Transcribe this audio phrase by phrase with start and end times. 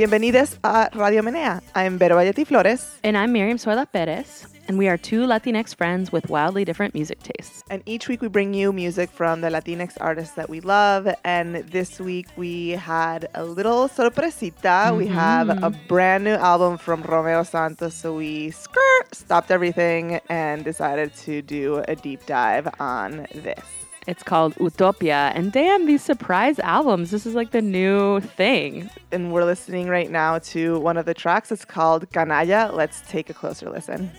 [0.00, 1.60] Bienvenidos a Radio Menea.
[1.74, 2.98] I'm Vero Bayetti Flores.
[3.04, 4.46] And I'm Miriam Zoila Perez.
[4.66, 7.62] And we are two Latinx friends with wildly different music tastes.
[7.68, 11.06] And each week we bring you music from the Latinx artists that we love.
[11.22, 14.96] And this week we had a little sorpresita.
[14.96, 15.12] We mm-hmm.
[15.12, 17.94] have a brand new album from Romeo Santos.
[17.94, 23.60] So we skirt, stopped everything and decided to do a deep dive on this.
[24.06, 25.32] It's called Utopia.
[25.34, 27.10] And damn, these surprise albums.
[27.10, 28.90] This is like the new thing.
[29.12, 31.52] And we're listening right now to one of the tracks.
[31.52, 32.72] It's called Canalla.
[32.72, 34.10] Let's take a closer listen.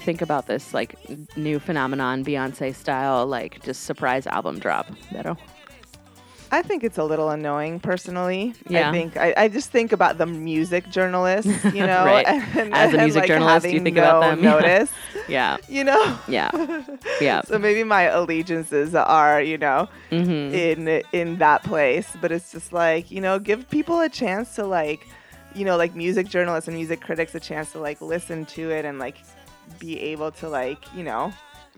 [0.00, 0.96] You think about this like
[1.36, 5.36] new phenomenon, Beyonce style, like just surprise album drop, Vero?
[6.52, 8.54] I think it's a little annoying personally.
[8.68, 8.88] Yeah.
[8.88, 12.26] I think I, I just think about the music journalists, you know, Right.
[12.26, 14.42] and, As a and, music like, journalist, you think no about them.
[14.52, 14.90] Notice,
[15.28, 15.58] Yeah.
[15.68, 16.18] you know.
[16.26, 16.50] Yeah.
[17.20, 17.42] Yeah.
[17.42, 20.54] So maybe my allegiances are, you know, Mm-hmm.
[20.54, 24.64] in in that place, but it's just like, you know, give people a chance to
[24.64, 25.06] like,
[25.54, 28.84] you know, like music journalists and music critics a chance to like listen to it
[28.84, 29.18] and like
[29.78, 31.32] be able to like, you know,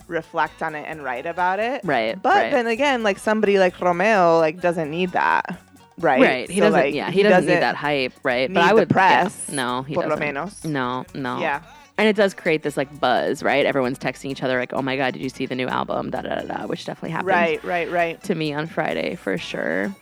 [0.09, 1.83] reflect on it and write about it.
[1.85, 2.51] Right, But right.
[2.53, 5.59] then again, like somebody like Romeo like doesn't need that.
[5.99, 6.21] Right.
[6.23, 6.51] Right.
[6.51, 8.53] He So, doesn't like, yeah, he, doesn't, need that hype, right?
[8.53, 8.93] But I would yeah.
[8.95, 10.19] press, no, he por doesn't.
[10.25, 10.65] menos.
[10.65, 11.39] No, no.
[11.41, 11.63] Yeah.
[11.99, 13.65] And it does create this like buzz, right?
[13.67, 16.23] Everyone's texting each other like, "Oh my god, did you see the new album?" Da
[16.23, 18.21] da da da, which definitely happened Right, right, right.
[18.25, 19.95] to me on Friday for sure.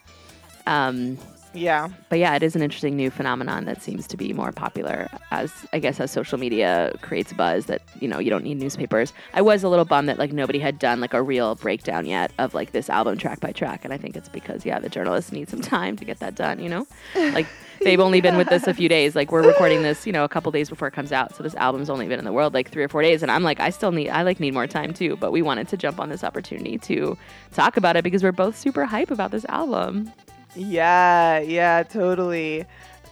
[0.67, 1.19] Um,
[1.53, 1.89] Yeah.
[2.09, 5.53] but yeah, it is an interesting new phenomenon that seems to be more popular as
[5.73, 9.13] I guess as social media creates buzz that you know you don't need newspapers.
[9.35, 12.33] I was a little bummed that like nobody had done like a real breakdown yet
[12.39, 15.33] of like this album track by track, and I think it's because yeah, the journalists
[15.33, 16.61] need some time to get that done.
[16.61, 17.47] You know, like
[17.81, 19.17] they've only been with this a few days.
[19.17, 21.55] Like we're recording this, you know, a couple days before it comes out, so this
[21.57, 23.71] album's only been in the world like three or four days, and I'm like, I
[23.71, 25.17] still need, I like need more time too.
[25.17, 27.19] But we wanted to jump on this opportunity to
[27.53, 30.13] talk about it because we're both super hype about this album.
[30.55, 32.67] Yeah, yeah, totally.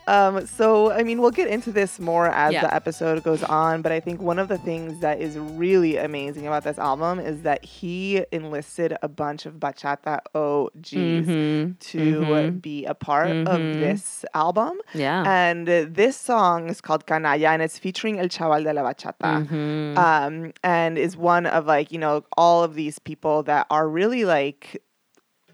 [0.06, 2.62] Um, so, I mean, we'll get into this more as Yeah.
[2.62, 6.46] the episode goes on, but I think one of the things that is really amazing
[6.46, 10.92] about this album is that he enlisted a bunch of bachata OGs
[11.28, 12.62] Mhm, to mhm.
[12.62, 13.80] be a part of Mhm.
[13.80, 14.80] this album.
[14.94, 15.24] Yeah.
[15.26, 19.46] And uh, this song is called Canalla, and it's featuring El Chaval de la Bachata
[19.46, 19.98] Mhm.
[19.98, 24.24] um, and is one of like you know all of these people that are really
[24.24, 24.80] like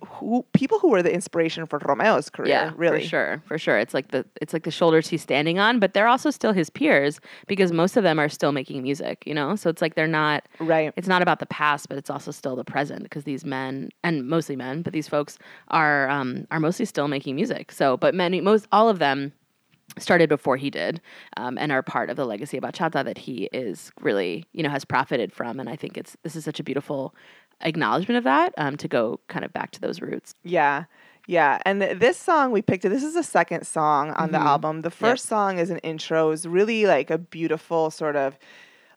[0.04, 2.48] who people who were the inspiration for Romeo's career.
[2.48, 3.00] yeah, really.
[3.00, 3.78] for sure, for sure.
[3.78, 6.70] It's like the it's like the shoulders he's standing on, but they're also still his
[6.70, 9.22] peers because most of them are still making music.
[9.26, 10.47] You know, so it's like they're not.
[10.59, 10.93] Right.
[10.97, 14.26] It's not about the past, but it's also still the present because these men and
[14.28, 15.38] mostly men, but these folks
[15.69, 17.73] are um, are mostly still making music.
[17.73, 19.32] So, but many, most, all of them
[19.99, 21.00] started before he did
[21.37, 24.70] um, and are part of the legacy of bachata that he is really you know
[24.70, 27.14] has profited from and i think it's this is such a beautiful
[27.61, 30.85] acknowledgement of that um, to go kind of back to those roots Yeah.
[31.27, 32.85] Yeah, and this song we picked.
[32.85, 34.47] It, this is the second song on the mm-hmm.
[34.47, 34.83] album.
[34.83, 36.31] The first song is an intro.
[36.33, 38.39] Is really like a beautiful sort of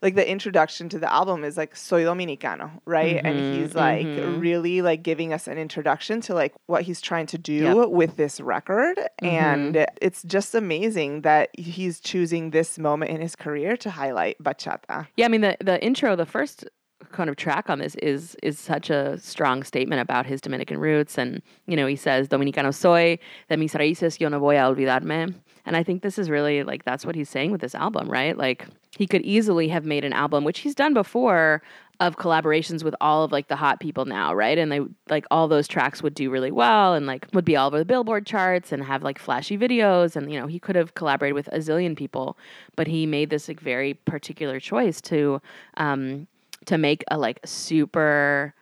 [0.01, 3.61] like the introduction to the album is like soy dominicano right and mm-hmm.
[3.61, 3.77] he's mm-hmm.
[3.77, 7.89] like really like giving us an introduction to like what he's trying to do Yep.
[7.89, 13.75] with this record and it's just amazing that he's choosing this moment in his career
[13.77, 16.65] to highlight bachata Yeah, I mean the the intro, the first
[17.11, 21.17] kind of track on this is is such a strong statement about his Dominican roots,
[21.17, 25.33] and you know he says Dominicano soy de mis raíces yo no voy a olvidarme,
[25.65, 28.37] and I think this is really like that's what he's saying with this album, right?
[28.37, 28.67] Like
[28.97, 31.61] he could easily have made an album, which he's done before,
[31.99, 34.57] of collaborations with all of like the hot people now, right?
[34.57, 37.67] And they like all those tracks would do really well and like would be all
[37.67, 40.93] over the Billboard charts and have like flashy videos and you know, he could have
[40.93, 42.37] collaborated with a zillion people,
[42.75, 45.41] but he made this like very particular choice to
[45.77, 46.27] um
[46.65, 48.53] to make a like super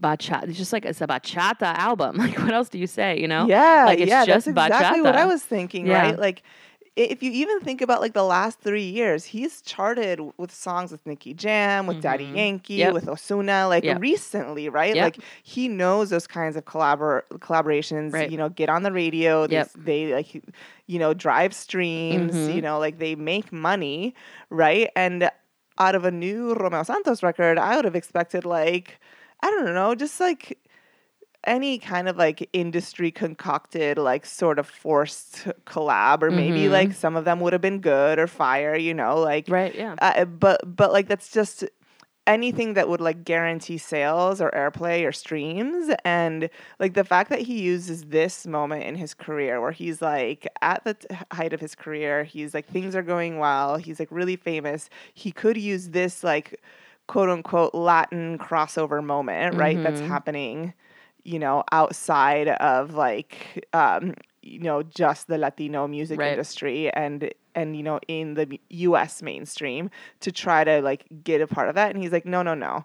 [0.00, 2.16] bachata It's just like it's a bachata album.
[2.18, 3.46] Like what else do you say, you know?
[3.46, 5.16] Yeah, Like, it's yeah, just that's exactly what.
[5.16, 6.00] I was thinking, Yeah.
[6.02, 6.18] right?
[6.18, 6.42] Like
[6.96, 11.04] if you even think about like the last three years, he's charted with songs with
[11.06, 12.78] Nicky Jam, with Daddy Yankee, Mm-hmm.
[12.78, 12.92] Yep.
[12.94, 14.00] with Ozuna, like Yep.
[14.00, 14.94] recently, right?
[14.94, 15.02] Yep.
[15.04, 18.12] Like he knows those kinds of collabor- collaborations.
[18.12, 18.30] Right.
[18.30, 19.48] You know, get on the radio.
[19.48, 20.40] They, they like,
[20.86, 22.32] you know, drive streams.
[22.34, 22.54] Mhm.
[22.54, 24.14] You know, like they make money,
[24.50, 24.88] right?
[24.94, 25.28] And
[25.78, 29.00] out of a new Romeo Santos record, I would have expected like,
[29.42, 30.58] I don't know, just like
[31.46, 36.70] any kind of like industry concocted like sort of forced collab or maybe Mhm.
[36.70, 39.94] like some of them would have been good or fire you know like Right, yeah.
[40.00, 41.64] uh, but but like that's just
[42.26, 46.48] anything that would like guarantee sales or airplay or streams and
[46.78, 50.82] like the fact that he uses this moment in his career where he's like at
[50.84, 54.36] the t- height of his career he's like things are going well he's like really
[54.36, 56.60] famous he could use this like
[57.08, 60.08] quote unquote latin crossover moment right that's Mhm.
[60.08, 60.72] happening
[61.24, 66.24] you know outside of like um you know just the latino music Right.
[66.24, 69.90] industry and and you know in the US mainstream
[70.20, 72.84] to try to like get a part of that and he's like no no no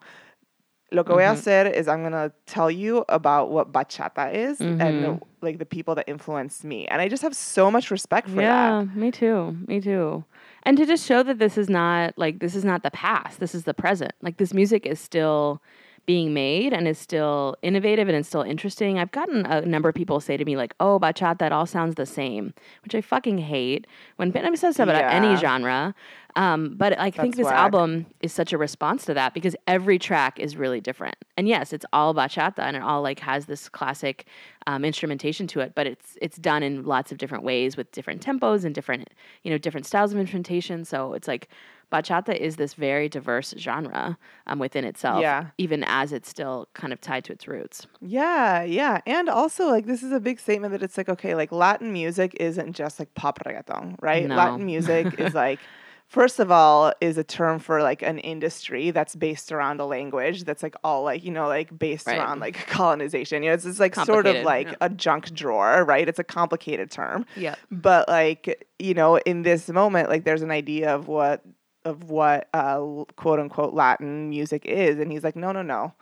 [0.92, 1.36] lo que voy a Mhm.
[1.36, 5.22] hacer is I'm gonna tell you about what bachata is and Mhm.
[5.42, 8.82] like the people that influenced me and I just have so much respect for yeah,
[8.82, 9.58] that Yeah, me too.
[9.68, 10.24] Me too.
[10.64, 13.40] And to just show that this is not like this is not the past.
[13.40, 14.14] This is the present.
[14.22, 15.62] Like this music is still
[16.06, 19.00] being made and is still innovative and it's still interesting.
[19.00, 21.96] I've gotten a number of people say to me like, "Oh, bachata, that all sounds
[21.96, 22.54] the same,"
[22.84, 23.88] which I fucking hate.
[24.18, 25.96] When Benham says that about any genre,
[26.36, 27.56] um, but I think this whack.
[27.56, 31.16] album is such a response to that because every track is really different.
[31.38, 34.26] And yes, it's all bachata and it all like has this classic
[34.68, 38.26] um, instrumentation to it, but it's it's done in lots of different ways with different
[38.26, 39.10] tempos and different
[39.44, 40.86] you know different styles of instrumentation.
[40.86, 41.50] So it's like
[41.92, 45.48] bachata is this very diverse genre um, within itself, Yeah.
[45.58, 47.88] even as it's still kind of tied to its roots.
[48.02, 49.02] Yeah, yeah.
[49.06, 52.36] And also like this is a big statement that it's like okay, like Latin music
[52.40, 54.26] isn't just like pop reggaeton, right?
[54.28, 54.36] No.
[54.36, 55.60] Latin music is like
[56.08, 60.44] first of all is a term for like an industry that's based around a language
[60.44, 62.18] that's like all like you know like based Right.
[62.18, 63.44] around like colonization.
[63.44, 64.76] You know, it's just like sort of like yeah.
[64.82, 66.08] a junk drawer, right?
[66.08, 67.26] It's a complicated term.
[67.36, 67.56] Yeah.
[67.72, 71.44] But like, you know, in this moment like there's an idea of what
[71.90, 72.80] of what uh
[73.18, 75.94] quote unquote Latin music is and he's like, "No, no, no.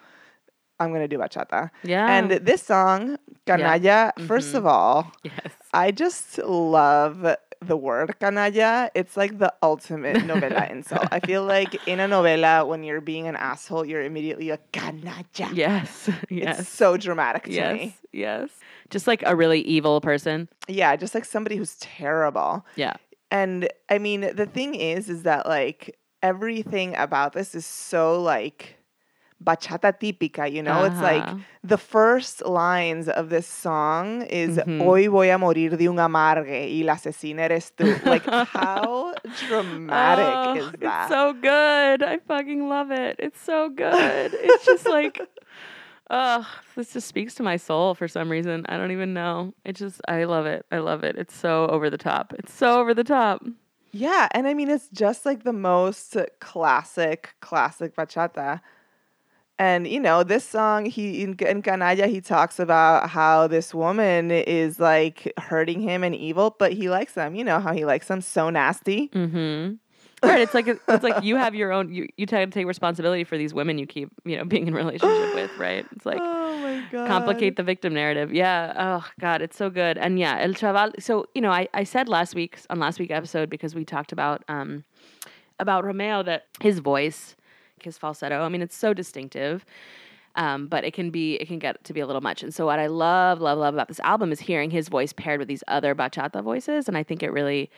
[0.80, 2.06] I'm going to do bachata." Yeah.
[2.08, 3.18] And this song,
[3.48, 4.58] Canalla, first Mhm.
[4.60, 5.52] of all, yes.
[5.74, 7.26] I just love
[7.60, 8.90] the word canalla.
[8.94, 11.08] It's like the ultimate novela insult.
[11.12, 15.50] I feel like in a novela, when you're being an asshole, you're immediately like, canalla.
[15.54, 16.10] Yes.
[16.30, 16.60] yes.
[16.60, 17.74] It's so dramatic to yes.
[17.76, 17.96] me.
[18.14, 18.50] Yes.
[18.92, 20.48] Just like a really evil person.
[20.68, 22.64] Yeah, just like somebody who's terrible.
[22.76, 22.94] Yeah.
[23.32, 28.76] And I mean, the thing is, is that like everything about this is so like
[29.44, 30.84] bachata típica, you know?
[30.84, 31.36] It's like Uh-huh.
[31.64, 34.80] the first lines of this song is Mhm.
[34.82, 37.86] Hoy voy a morir de un amargue y la asesina eres tú.
[38.06, 39.14] Like, how
[39.48, 41.06] dramatic Oh, is that?
[41.06, 42.02] It's so good.
[42.04, 43.18] I fucking love it.
[43.20, 44.34] It's so good.
[44.34, 45.20] It's just like,
[46.10, 46.46] ugh,
[46.76, 48.66] this just speaks to my soul for some reason.
[48.70, 49.54] I don't even know.
[49.66, 50.66] It just, I love it.
[50.72, 51.18] I love it.
[51.18, 52.34] It's so over the top.
[52.38, 53.44] It's so over the top.
[53.92, 58.62] yeah, and I mean, it's just like the most classic, classic bachata.
[59.60, 64.30] And you know, this song, he in, in Canalla, he talks about how this woman
[64.30, 67.34] is like hurting him and evil, but he likes them.
[67.34, 69.10] You know how he likes them so nasty.
[69.10, 69.76] Mm-hmm.
[70.24, 70.42] Right.
[70.42, 71.94] It's like it's like you have your own.
[71.94, 75.36] You you take take responsibility for these women you keep you know being in relationship
[75.36, 75.52] with.
[75.60, 75.86] Right.
[75.96, 78.34] It's like oh my god, complicate the victim narrative.
[78.34, 78.74] Yeah.
[78.76, 79.98] Oh God, it's so good.
[80.00, 80.92] And yeah, El Chaval.
[81.02, 84.12] So you know, I, I said last week on last week episode because we talked
[84.12, 84.84] about um
[85.60, 87.36] about Romeo that his voice,
[87.84, 88.42] his falsetto.
[88.42, 89.66] I mean, it's so distinctive.
[90.36, 92.42] Um, but it can be it can get to be a little much.
[92.42, 95.40] And so what I love, love, love about this album is hearing his voice paired
[95.40, 96.88] with these other bachata voices.
[96.88, 97.70] And I think it really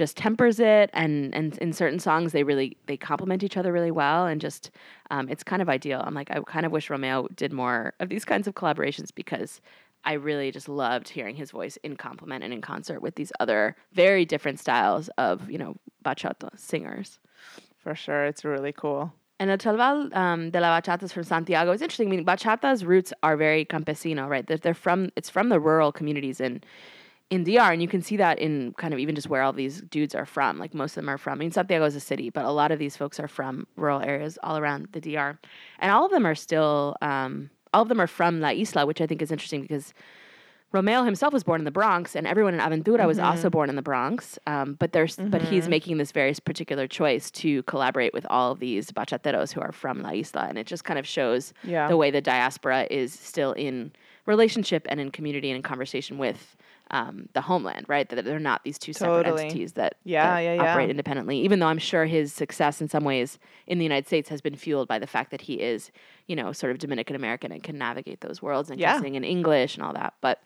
[0.00, 3.90] just tempers it and and in certain songs they really they complement each other really
[3.90, 4.70] well and just
[5.10, 8.08] um, it's kind of ideal i'm like i kind of wish romeo did more of
[8.08, 9.60] these kinds of collaborations because
[10.04, 13.76] i really just loved hearing his voice in complement and in concert with these other
[13.92, 17.18] very different styles of you know bachata singers
[17.82, 18.26] for sure.
[18.26, 19.12] It's really cool.
[19.38, 21.72] and El Chaval um, de la Bachata is from Santiago.
[21.72, 22.08] It's interesting.
[22.08, 24.46] I mean, bachata's roots are very campesino, right?
[24.46, 26.62] They're, they're from it's from the rural communities in
[27.30, 29.80] in DR, and you can see that in kind of even just where all these
[29.82, 30.58] dudes are from.
[30.58, 31.34] Like most of them are from.
[31.34, 34.00] I mean, Santiago is a city, but a lot of these folks are from rural
[34.02, 35.38] areas all around the DR,
[35.78, 36.96] and all of them are still.
[37.00, 39.94] Um, all of them are from La Isla, which I think is interesting because
[40.72, 43.48] Romeo himself was born in the Bronx, and everyone in Aventura was also Mm-hmm.
[43.50, 44.38] born in the Bronx.
[44.48, 48.58] Um, but there's, but he's making this very particular choice to collaborate with all of
[48.60, 51.86] these bachateros who are from La Isla, and it just kind of shows Yeah.
[51.88, 53.92] the way the diaspora is still in
[54.26, 56.56] relationship and in community and in conversation with
[56.90, 58.08] um, the homeland, right?
[58.08, 59.42] That they're not these two separate Totally.
[59.44, 60.72] entities that, Yeah, that yeah, yeah.
[60.72, 61.38] operate independently.
[61.40, 64.56] Even though I'm sure his success in some ways in the United States has been
[64.56, 65.90] fueled by the fact that he is,
[66.26, 68.94] you know, sort of Dominican American and can navigate those worlds and Yeah.
[68.94, 70.14] can sing in English and all that.
[70.20, 70.40] But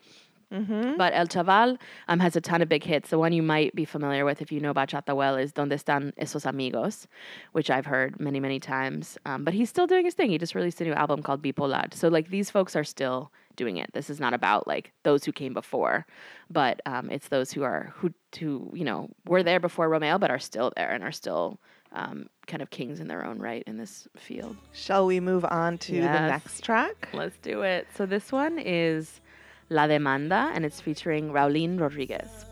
[0.53, 0.97] Mm-hmm.
[0.97, 1.75] but El Chaval
[2.07, 3.09] um, has a ton of big hits.
[3.09, 6.13] The one you might be familiar with if you know bachata well is Donde Están
[6.21, 7.07] Esos Amigos,
[7.53, 9.17] which I've heard many, many times.
[9.25, 10.29] Um, but he's still doing his thing.
[10.29, 11.91] He just released a new album called Bipolar.
[11.95, 13.89] So, like, these folks are still doing it.
[13.93, 16.05] This is not about, like, those who came before,
[16.49, 20.31] but um, it's those who are, who, who, you know, were there before Romeo, but
[20.31, 21.59] are still there and are still
[21.91, 24.57] um, kind of kings in their own right in this field.
[24.73, 27.09] Shall we move on to the next track?
[27.13, 27.87] Let's do it.
[27.95, 29.21] So this one is
[29.69, 32.45] La Demanda, and it's featuring Raulín Rodriguez.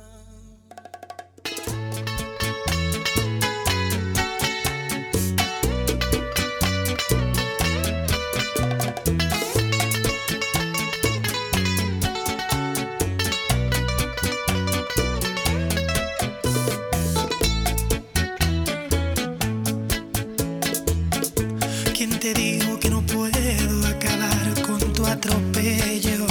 [22.64, 26.26] ¿Quién te dijo que no puedo acabar con tu atropello?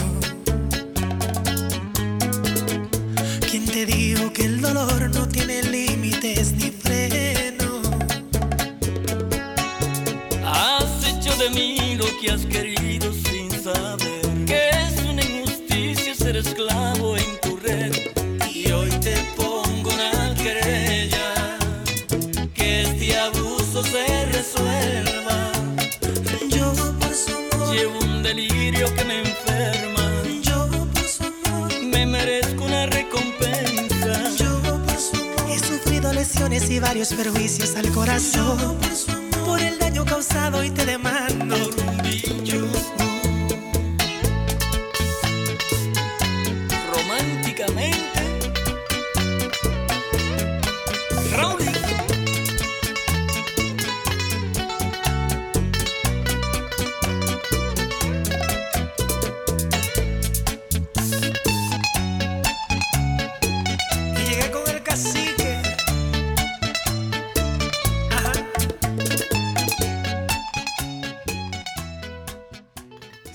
[3.51, 7.83] ¿Quién te dijo que el dolor no tiene límites ni freno?
[10.47, 16.37] Has hecho de mí lo que has querido sin saber que es una injusticia ser
[16.39, 16.72] esclavo
[37.03, 38.79] varios perjuicios al corazón
[39.45, 41.62] por, el daño causado y te demando.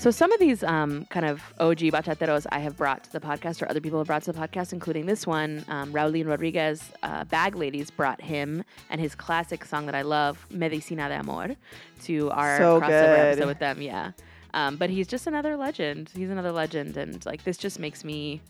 [0.08, 3.60] So some of these um, kind of OG bachateros I have brought to the podcast,
[3.60, 6.82] or other people have brought to the podcast, including this one, um, Raulín Rodriguez.
[7.02, 11.56] Uh, Bag Ladies brought him and his classic song that I love, Medicina de Amor,
[12.04, 13.18] to our So crossover good.
[13.18, 13.82] episode with them.
[13.82, 14.12] Yeah,
[14.54, 16.10] um, but he's just another legend.
[16.16, 18.40] He's another legend, and like this just makes me.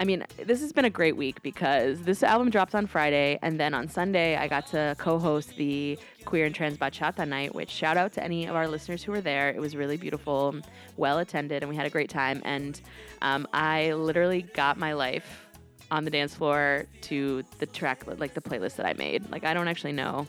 [0.00, 3.60] I mean, this has been a great week because this album dropped on Friday, and
[3.60, 7.54] then on Sunday I got to co-host the Queer and Trans Bachata Night.
[7.54, 9.50] Which shout out to any of our listeners who were there.
[9.50, 10.56] It was really beautiful,
[10.96, 12.40] well attended, and we had a great time.
[12.46, 12.80] And
[13.20, 15.46] um, I literally got my life
[15.90, 19.30] on the dance floor to the track, like the playlist that I made.
[19.30, 20.26] Like I don't actually know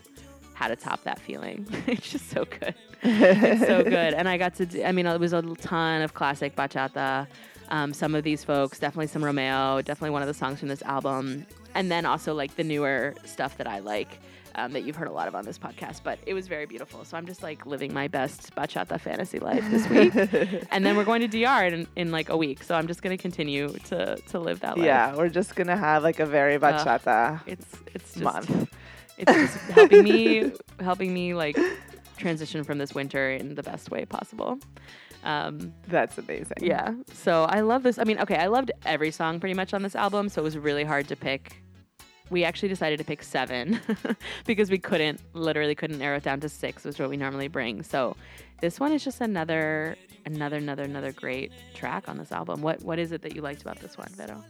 [0.52, 1.66] how to top that feeling.
[1.86, 2.74] it's just so good.
[3.02, 4.12] it's so good.
[4.12, 7.26] And I got to, do, I mean, it was a ton of classic bachata.
[7.68, 10.82] Um, some of these folks, definitely some Romeo, definitely one of the songs from this
[10.82, 11.46] album.
[11.74, 14.18] And then also like the newer stuff that I like.
[14.54, 17.06] Um, that you've heard a lot of on this podcast, but it was very beautiful.
[17.06, 20.14] So I'm just like living my best bachata fantasy life this week,
[20.70, 22.62] and then we're going to DR in, in like a week.
[22.62, 24.84] So I'm just going to continue to to live that life.
[24.84, 27.40] Yeah, we're just gonna have like a very bachata.
[27.46, 27.64] it's
[27.94, 28.70] it's just Month.
[29.16, 31.58] it's just helping me helping me like
[32.18, 34.58] transition from this winter in the best way possible.
[35.24, 36.56] Um, That's amazing.
[36.60, 36.94] yeah.
[37.12, 37.98] So I love this.
[37.98, 40.58] I mean, okay, I loved every song pretty much on this album, so it was
[40.58, 41.62] really hard to pick.
[42.30, 43.78] We actually decided to pick seven
[44.46, 47.48] because we couldn't, literally couldn't narrow it down to six, which is what we normally
[47.48, 47.82] bring.
[47.82, 48.16] So
[48.60, 52.62] this one is just another, another, another, another great track on this album.
[52.62, 54.42] What What is it that you liked about this one, Vero?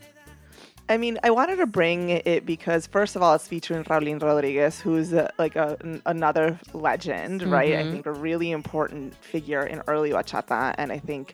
[0.93, 4.79] I mean, I wanted to bring it because first of all, it's featuring Raulín Rodriguez,
[4.85, 7.75] who's uh, like a, n- another legend, right?
[7.81, 7.91] I Mhm.
[7.93, 11.33] think a really important figure in early bachata, and I think.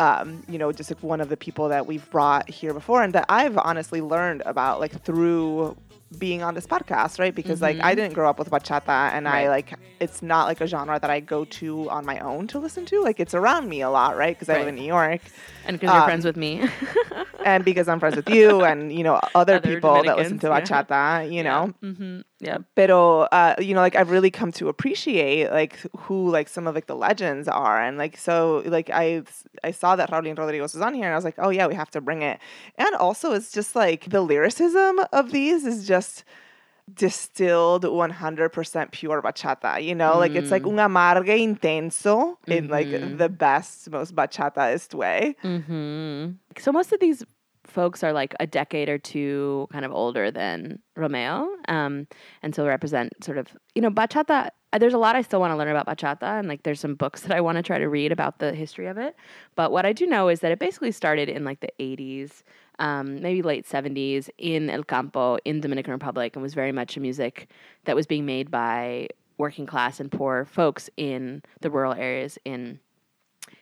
[0.00, 3.12] Um, you know, just like one of the people that we've brought here before, and
[3.14, 5.76] that I've honestly learned about like through
[6.24, 7.34] being on this podcast, right?
[7.34, 10.68] Because like I didn't grow up with bachata, and I like it's not like a
[10.68, 13.02] genre that I go to on my own to listen to.
[13.02, 14.36] Like it's around me a lot, right?
[14.36, 15.20] Because I live in New York,
[15.68, 16.64] And because you're Um, friends with me.
[17.44, 20.48] and because I'm friends with you, and you know other, Other people that listen to
[20.48, 20.82] Dominicans, yeah.
[20.82, 21.72] bachata, you know.
[22.40, 22.58] Yeah.
[22.74, 26.74] Pero uh, you know, like I've really come to appreciate like who like some of
[26.74, 29.22] like the legends are, and like so like I
[29.62, 31.74] I saw that Raulín Rodriguez was on here, and I was like, oh yeah, we
[31.74, 32.40] have to bring it.
[32.76, 36.24] And also, it's just like the lyricism of these is just
[36.94, 43.28] distilled 100% pure bachata you know like it's like un amargue intenso in like the
[43.28, 47.24] best most bachataist way hmm So most of these
[47.64, 52.06] folks are like a decade or two kind of older than Romeo, um,
[52.42, 54.48] and so represent sort of you know bachata.
[54.72, 56.94] uh, There's a lot I still want to learn about bachata, and like there's some
[56.94, 59.14] books that I want to try to read about the history of it.
[59.54, 62.42] But what I do know is that it basically started in like the 80s,
[62.78, 67.00] um, maybe late 70s in El Campo in Dominican Republic, and was very much a
[67.00, 67.48] music
[67.84, 72.80] that was being made by working class and poor folks in the rural areas in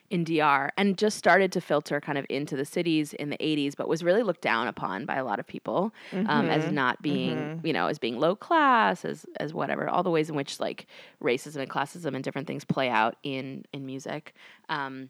[0.09, 3.75] in DR and just started to filter kind of into the cities in the 80s,
[3.75, 7.59] but was really looked down upon by a lot of people um, as not being,
[7.63, 10.87] you know, as being low class, as as whatever, all the ways in which like
[11.21, 14.33] racism and classism and different things play out in in music.
[14.69, 15.09] Um,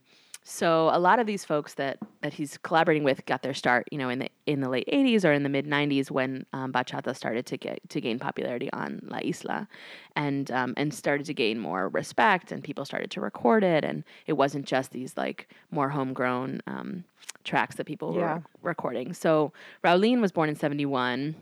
[0.50, 3.98] so a lot of these folks that that he's collaborating with got their start, you
[3.98, 7.13] know, in the in the late '80s or in the mid '90s when um, bachata
[7.13, 9.68] started to get to gain popularity on La Isla,
[10.16, 14.06] and um, and started to gain more respect, and people started to record it, and
[14.25, 17.04] it wasn't just these like more homegrown um,
[17.44, 18.36] tracks that people Yeah.
[18.36, 19.13] were recording.
[19.13, 19.51] So
[19.84, 21.36] Raulín was born in '71.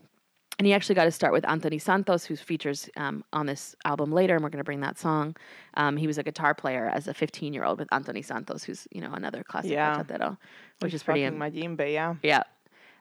[0.58, 4.12] And he actually got to start with Anthony Santos, who features um, on this album
[4.14, 5.36] later, and we're going to bring that song.
[5.74, 8.88] Um, he was a guitar player as a 15 year old with Anthony Santos, who's
[8.92, 10.02] you know another classic Yeah.
[10.02, 10.38] bachatero,
[10.80, 11.24] which is pretty.
[11.26, 12.44] fucking majimbe yeah yeah.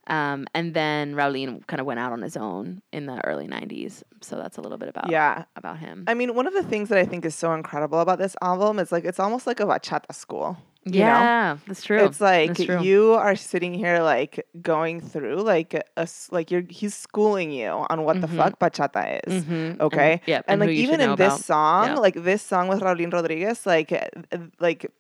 [0.07, 4.03] Um, and then Raulín kind of went out on his own in the early 90s.
[4.21, 6.05] So that's a little bit about yeah about him.
[6.07, 8.79] I mean, one of the things that I think is so incredible about this album
[8.81, 10.59] is like it's almost like a bachata school.
[10.87, 11.07] You know?
[11.07, 12.05] yeah, that's true.
[12.05, 12.83] It's like true.
[12.83, 18.05] you are sitting here like going through like a like you're he's schooling you on
[18.05, 19.45] what the fuck bachata is.
[19.45, 19.81] Mhm.
[19.81, 20.13] Okay.
[20.13, 21.41] And, yeah, And, who like even in this about.
[21.41, 21.95] song, Yeah.
[21.97, 24.91] like this song with Raulín Rodriguez, like uh, uh, like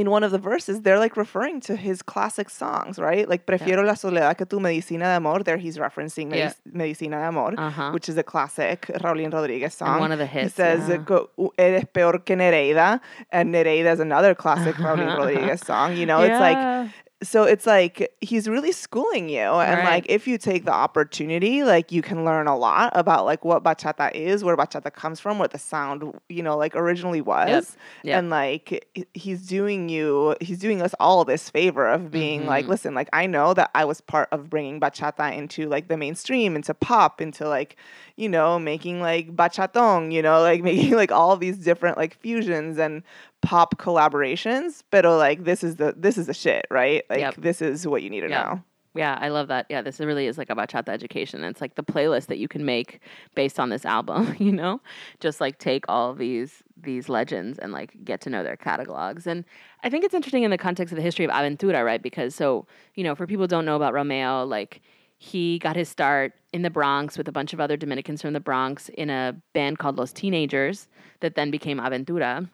[0.00, 3.26] in one of the verses, they're like referring to his classic songs, right?
[3.32, 5.38] Like Prefiero la soledad que tu medicina de amor.
[5.42, 6.52] There he's referencing Yeah.
[6.82, 7.90] Medicina de Amor, Uh-huh.
[7.94, 9.98] which is a classic Raulín Rodriguez song.
[10.00, 10.44] one of the hits.
[10.56, 10.98] He says, yeah.
[10.98, 11.18] go,
[11.58, 13.00] Eres peor que Nereida.
[13.32, 15.96] And Nereida is another classic Raulín Rodriguez song.
[15.96, 16.88] You know, it's like, Yeah.
[17.20, 19.84] So it's like he's really schooling you and Right.
[19.84, 23.64] like if you take the opportunity like you can learn a lot about like what
[23.64, 28.18] bachata is where bachata comes from what the sound you know like originally was Yep.
[28.18, 32.70] and like he's doing you he's doing us all this favor of being like Mm-hmm.
[32.70, 36.54] listen like i know that i was part of bringing bachata into like the mainstream
[36.54, 37.74] into pop into like
[38.14, 42.78] you know making like bachatong you know like making like all these different like fusions
[42.78, 43.02] and
[43.42, 47.34] pop collaborations but uh, like this is the this is the shit right like Yep.
[47.36, 48.44] this is what you need to Yep.
[48.46, 48.62] know
[48.94, 49.66] Yeah, I love that.
[49.68, 51.44] Yeah, this really is like a bachata education.
[51.44, 53.00] It's like the playlist that you can make
[53.36, 54.80] based on this album, you know?
[55.20, 59.26] Just like take all these these legends and like get to know their catalogs.
[59.26, 59.44] And
[59.84, 62.02] I think it's interesting in the context of the history of Aventura, right?
[62.02, 64.80] Because so, you know, for people who don't know about Romeo, like
[65.18, 68.40] he got his start in the Bronx with a bunch of other Dominicans from the
[68.40, 70.88] Bronx in a band called Los Teenagers
[71.20, 72.48] that then became Aventura.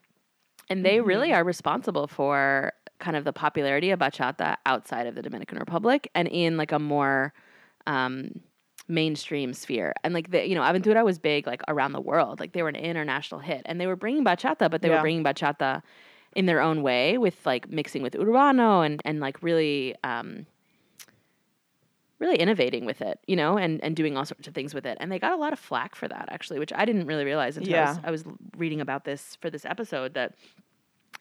[0.70, 5.22] And they really are responsible for kind of the popularity of bachata outside of the
[5.22, 7.32] Dominican Republic and in like a more
[7.86, 8.40] um,
[8.88, 9.92] mainstream sphere.
[10.02, 12.40] And like the, you know, Aventura was big like around the world.
[12.40, 14.96] Like they were an international hit, and they were bringing bachata, but they Yeah.
[14.96, 15.82] were bringing bachata
[16.34, 19.94] in their own way with like mixing with urbano and and like really.
[20.02, 20.46] Um,
[22.24, 24.96] really innovating with it, you know, and, and doing all sorts of things with it.
[25.00, 27.56] And they got a lot of flack for that, actually, which I didn't really realize
[27.56, 28.24] until I, was, I was
[28.56, 30.34] reading about this for this episode that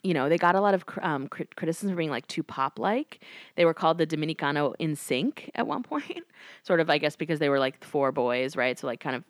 [0.01, 2.43] you know, they got a lot of cr- um, crit- criticism for being like too
[2.43, 3.23] pop like.
[3.55, 6.25] They were called the Dominicano NSYNC at one point,
[6.63, 8.77] sort of, I guess, because they were like four boys, right?
[8.77, 9.23] So, like, kind of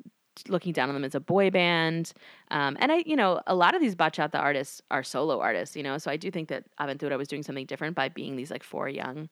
[0.47, 2.13] looking down on them as a boy band.
[2.49, 5.83] Um, and I, you know, a lot of these bachata artists are solo artists, you
[5.83, 8.63] know, so I do think that Aventura was doing something different by being these like
[8.63, 9.29] four young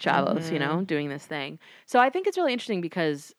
[0.00, 1.58] chavos, you know, doing this thing.
[1.86, 3.34] So I think it's really interesting because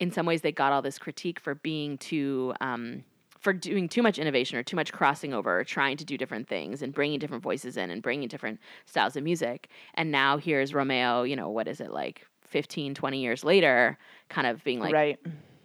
[0.00, 3.04] in some ways they got all this critique for being too um,
[3.38, 6.48] for doing too much innovation or too much crossing over or trying to do different
[6.48, 9.68] things and bringing different voices in and bringing different styles of music.
[9.94, 14.46] And now here's romeo you know what is it like 15 20 years later kind
[14.46, 15.18] of being like right.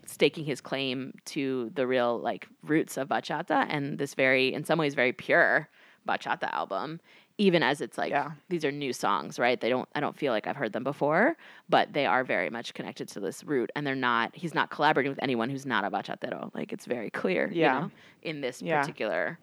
[0.05, 4.79] staking his claim to the real like roots of bachata and this very in some
[4.79, 5.67] ways very pure
[6.07, 6.99] bachata album
[7.39, 8.31] even as it's like Yeah.
[8.49, 9.59] these are new songs, right?
[9.59, 11.35] They don't I don't feel like I've heard them before,
[11.69, 15.11] but they are very much connected to this root and they're not he's not collaborating
[15.11, 16.53] with anyone who's not a bachatero.
[16.55, 17.75] Like it's very clear, Yeah.
[17.75, 17.91] you know,
[18.23, 18.79] in this Yeah.
[18.79, 19.37] particular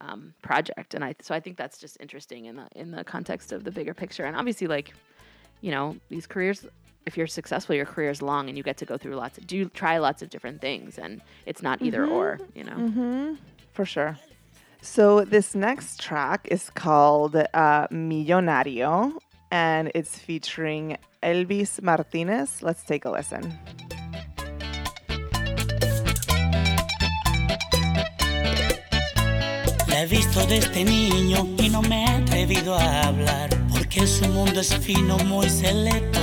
[0.00, 0.94] um, project.
[0.94, 3.70] And I so I think that's just interesting in the in the context of the
[3.70, 4.24] bigger picture.
[4.24, 4.92] And obviously like,
[5.60, 6.66] you know, these careers
[7.04, 9.46] if you're successful, your career is long and you get to go through lots of
[9.48, 12.76] do try lots of different things and it's not either or, you know.
[12.76, 13.34] Mm-hmm.
[13.72, 14.16] For sure.
[14.84, 19.12] So this next track is called uh, Millonario,
[19.52, 22.62] and it's featuring Elvis Martinez.
[22.62, 23.42] Let's take a listen.
[29.86, 34.60] La he visto desde niño y no me he atrevido a hablar porque su mundo
[34.60, 36.20] es fino, muy selecto.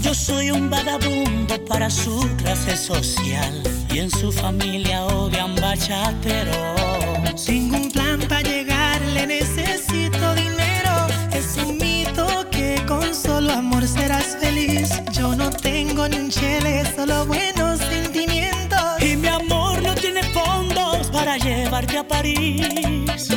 [0.00, 3.62] Yo soy un vagabundo para su clase social
[3.92, 7.07] y en su familia odian bachateros.
[7.46, 11.06] Tengo un plan para llegarle, necesito dinero.
[11.32, 14.90] Es un mito que con solo amor serás feliz.
[15.12, 19.00] Yo no tengo ni un chele, solo buenos sentimientos.
[19.00, 23.28] Y mi amor no tiene fondos para llevarte a París.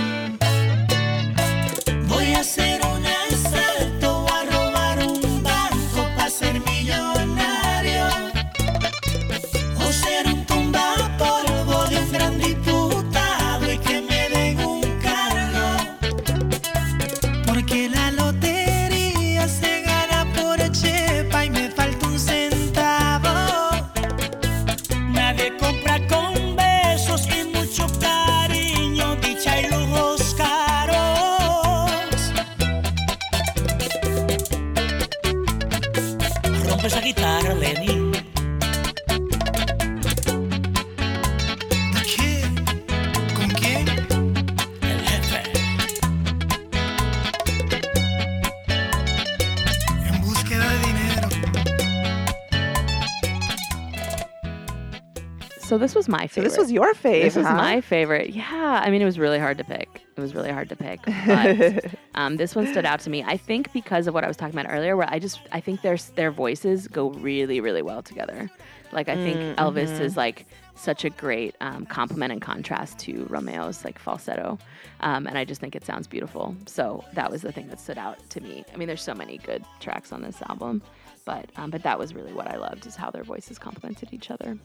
[55.72, 56.50] So this was my So favorite.
[56.50, 57.24] this was your favorite.
[57.24, 57.56] This was huh?
[57.56, 58.32] my favorite.
[58.32, 60.02] Yeah, I mean, it was really hard to pick.
[60.18, 63.24] It was really hard to pick, but um, this one stood out to me.
[63.24, 65.82] I think because of what I was talking about earlier, where I just I think
[65.82, 68.52] their their voices go really really well together.
[68.92, 70.02] Like I think Mm, Elvis mm-hmm.
[70.02, 74.60] is like such a great um, complement and contrast to Romeo's like falsetto,
[75.00, 76.54] um, and I just think it sounds beautiful.
[76.66, 78.66] So that was the thing that stood out to me.
[78.74, 80.82] I mean, there's so many good tracks on this album,
[81.24, 84.30] but um, but that was really what I loved is how their voices complemented each
[84.30, 84.58] other.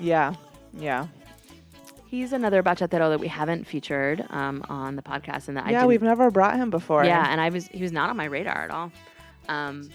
[0.00, 0.34] Yeah,
[0.72, 1.06] yeah,
[2.06, 5.78] He's another bachatero that we haven't featured um, on the podcast, and that I yeah.
[5.78, 7.04] didn't- We've never brought him before.
[7.04, 8.90] yeah, and I was he was not on my radar at all.
[9.48, 9.88] Um,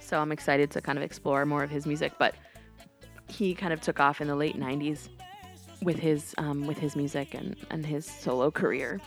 [0.00, 2.12] so I'm excited to kind of explore more of his music.
[2.18, 2.34] But
[3.28, 5.08] he kind of took off in the late '90s
[5.82, 9.00] with his um, with his music and and his solo career,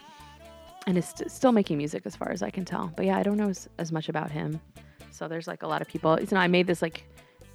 [0.87, 2.89] and is st- still making music as far as I can tell.
[2.95, 4.61] But yeah, I don't know as, as much about him.
[5.11, 6.17] So there's like a lot of people.
[6.21, 7.03] You know, I made this like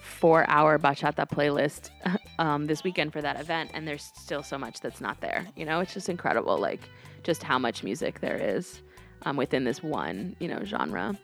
[0.01, 1.91] four hour bachata playlist
[2.39, 5.47] um, this weekend for that event, and there's still so much that's not there.
[5.57, 6.81] You know, it's just incredible, like
[7.23, 8.83] just how much music there is
[9.23, 11.19] um, within this one, you know, genre.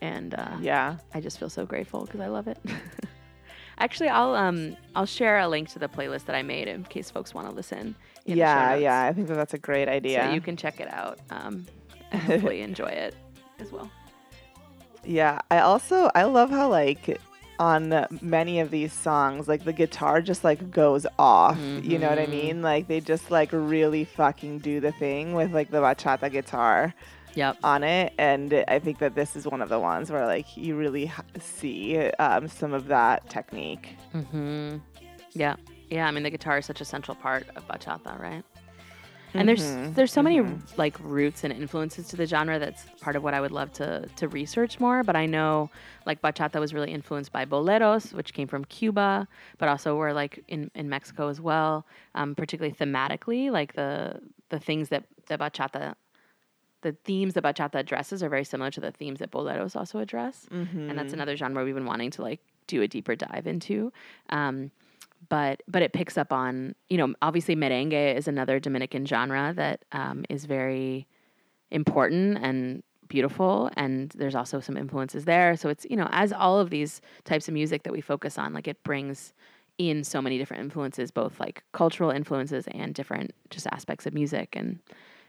[0.00, 0.96] And uh, yeah.
[1.12, 2.58] I just feel so grateful because I love it.
[3.78, 7.10] Actually, I'll um I'll share a link to the playlist that I made in case
[7.10, 7.78] folks want to listen.
[7.78, 9.02] in the show Yeah, yeah.
[9.04, 10.24] I think that that's a great idea.
[10.26, 11.66] So you can check it out um,
[12.12, 13.14] and hopefully enjoy it
[13.58, 13.90] as well.
[15.02, 17.18] Yeah, I also I love how like
[17.60, 21.58] on many of these songs like the guitar just like goes off.
[21.58, 22.30] You know what I Mhm.
[22.30, 22.62] mean?
[22.62, 26.94] Like they just like really fucking do the thing with like the bachata guitar
[27.34, 27.58] Yep.
[27.62, 30.74] on it and I think that this is one of the ones where like you
[30.76, 33.94] really ha- see um, some of that technique.
[34.14, 34.78] Mm-hmm.
[35.34, 35.54] Yeah.
[35.90, 36.06] Yeah.
[36.08, 38.42] I mean, the guitar is such a central part of bachata, right?
[39.34, 40.60] And there's Mhm, there's so many mhm.
[40.76, 44.06] like roots and influences to the genre that's part of what I would love to
[44.16, 45.02] to research more.
[45.04, 45.70] But I know
[46.06, 50.42] like bachata was really influenced by boleros, which came from Cuba, but also were like
[50.48, 51.86] in, in Mexico as well.
[52.14, 55.94] Um, particularly thematically, like the the things that the bachata,
[56.82, 60.46] the themes that bachata addresses are very similar to the themes that boleros also address
[60.50, 63.92] and that's another genre we've been wanting to like do a deeper dive into.
[64.30, 64.70] Um,
[65.28, 69.84] but but it picks up on you know obviously merengue is another Dominican genre that
[69.92, 71.06] um, is very
[71.70, 75.56] important and beautiful and there's also some influences there.
[75.56, 78.54] So it's you know as all of these types of music that we focus on
[78.54, 79.32] like it brings
[79.78, 84.50] in so many different influences both like cultural influences and different just aspects of music
[84.54, 84.78] and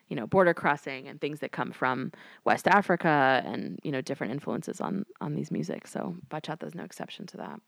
[0.10, 2.12] you know border crossing and things that come from
[2.44, 5.88] west africa and you know different influences on on these music.
[5.88, 7.60] So bachata is no exception to that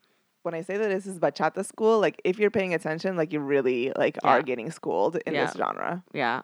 [0.44, 3.40] When I say that this is bachata school, like if you're paying attention, like you
[3.40, 4.28] really like Yeah.
[4.30, 6.04] are getting schooled in this genre.
[6.12, 6.42] Yeah.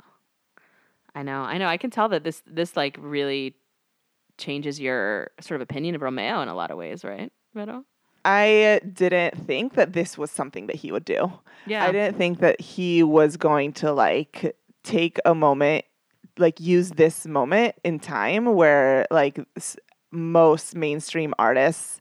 [1.15, 1.43] I know.
[1.43, 1.67] I know.
[1.67, 3.55] I can tell that this this like really
[4.39, 7.85] changes your sort of opinion of Romeo in a lot of ways, right, Vero?
[8.25, 11.31] I didn't think that this was something that he would do.
[11.67, 11.85] Yeah.
[11.85, 15.85] I didn't think that he was going to like take a moment,
[16.39, 19.77] like use this moment in time where like s-
[20.11, 22.01] most mainstream artists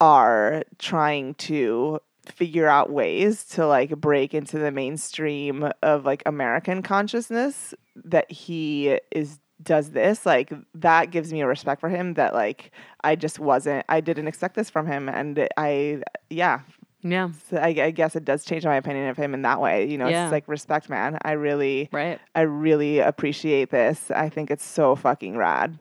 [0.00, 6.82] are trying to figure out ways to like break into the mainstream of like American
[6.82, 12.34] consciousness that he is does this like that gives me a respect for him that
[12.34, 12.72] like
[13.04, 16.60] I just wasn't I didn't expect this from him and I yeah
[17.02, 17.30] Yeah.
[17.48, 19.96] so I, I guess it does change my opinion of him in that way you
[19.96, 20.24] know Yeah.
[20.26, 22.20] it's like respect man I really Right.
[22.34, 25.78] I really appreciate this I think it's so fucking rad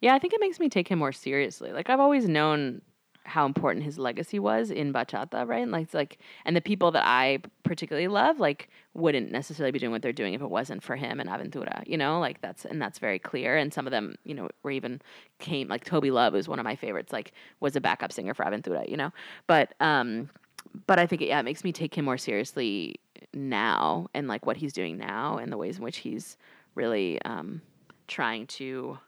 [0.00, 1.72] Yeah, I think it makes me take him more seriously.
[1.72, 2.82] Like I've always known
[3.28, 5.62] how important his legacy was in bachata, right?
[5.62, 9.78] And like it's like and the people that I particularly love like wouldn't necessarily be
[9.78, 12.18] doing what they're doing if it wasn't for him and Aventura, you know?
[12.18, 15.00] Like that's and that's very clear and some of them, you know, were even
[15.38, 18.44] came like Toby Love was one of my favorites, like was a backup singer for
[18.44, 19.12] Aventura, you know?
[19.46, 20.30] But um
[20.86, 22.96] but I think yeah, it makes me take him more seriously
[23.34, 26.36] now and like what he's doing now and the ways in which he's
[26.74, 27.60] really um
[28.06, 28.98] trying to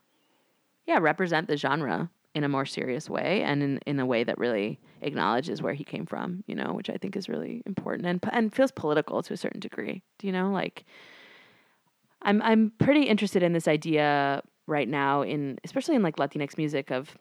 [0.86, 4.38] yeah, represent the genre in a more serious way and in, in a way that
[4.38, 8.20] really acknowledges where he came from, you know, which I think is really important and
[8.32, 10.02] and feels political to a certain degree.
[10.18, 10.84] Do you know, like
[12.22, 16.90] I'm I'm pretty interested in this idea right now in especially in like Latinx music
[16.90, 17.16] of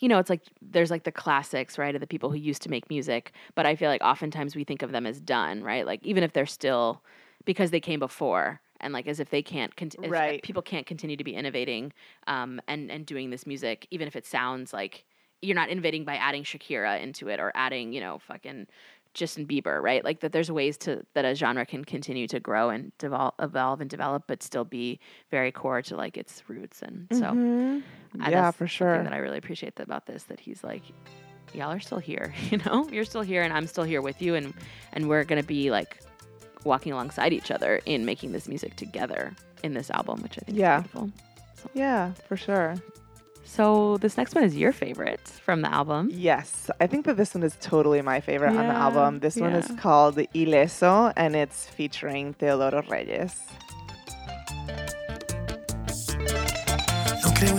[0.00, 2.70] you know, it's like there's like the classics, right, of the people who used to
[2.70, 5.86] make music, but I feel like oftentimes we think of them as done, right?
[5.86, 7.04] Like even if they're still
[7.44, 10.42] because they came before and like as if they can't cont- as if Right.
[10.42, 11.92] people can't continue to be innovating
[12.26, 15.04] um, and and doing this music even if it sounds like
[15.40, 18.68] you're not innovating by adding Shakira into it or adding, you know, fucking
[19.12, 20.04] Justin Bieber, right?
[20.04, 23.80] Like that there's ways to that a genre can continue to grow and devolve, evolve
[23.80, 25.00] and develop, but still be
[25.32, 26.80] very core to like its roots.
[26.80, 27.82] And so, Mhm.
[28.20, 30.22] I- yeah for sure That I really appreciate that about this.
[30.24, 30.82] That he's like,
[31.52, 32.32] y'all are still here.
[32.52, 34.54] You know, you're still here, and I'm still here with you, and
[34.92, 35.98] and we're gonna be like
[36.64, 40.58] walking alongside each other in making this music together in this album, which I think
[40.58, 40.78] Yeah.
[40.78, 41.10] is beautiful.
[41.74, 42.74] yeah for sure
[43.44, 46.08] So this next one is your favorite from the album.
[46.10, 49.18] Yes, I think that this one is totally my favorite on the album.
[49.20, 53.34] This one is called Ileso and it's featuring Teodoro Reyes.
[57.42, 57.56] No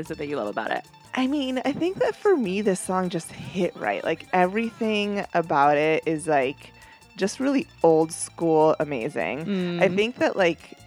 [0.00, 0.84] is it that you love about it?
[1.14, 4.02] I mean, I think that for me, this song just hit right.
[4.02, 6.72] Like everything about it is like
[7.16, 9.40] just really old school, amazing.
[9.40, 9.96] I mm.
[9.96, 10.78] think that like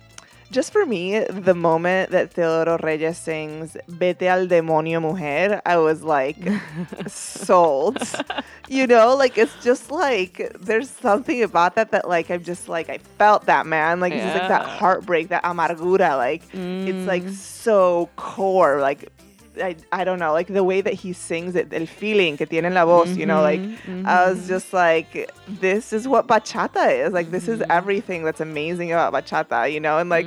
[0.54, 6.04] just for me, the moment that Teodoro Reyes sings "Vete al demonio, mujer," I was
[6.04, 6.38] like
[7.08, 7.98] sold.
[8.70, 12.90] You know, like it's just like there's something about that that like I'm just like
[12.90, 17.24] I felt that man, like it's just like that heartbreak, that amargura, like it's like
[17.24, 17.34] mm.
[17.34, 19.12] so core, like.
[19.62, 22.66] I, I don't know, like the way that he sings it, el feeling que tiene
[22.66, 24.48] en la voz, you know, like mm-hmm, I was mm-hmm.
[24.48, 27.14] just like, this is what bachata is.
[27.14, 27.72] Like, this is mm-hmm.
[27.72, 30.26] everything that's amazing about bachata, you know, and like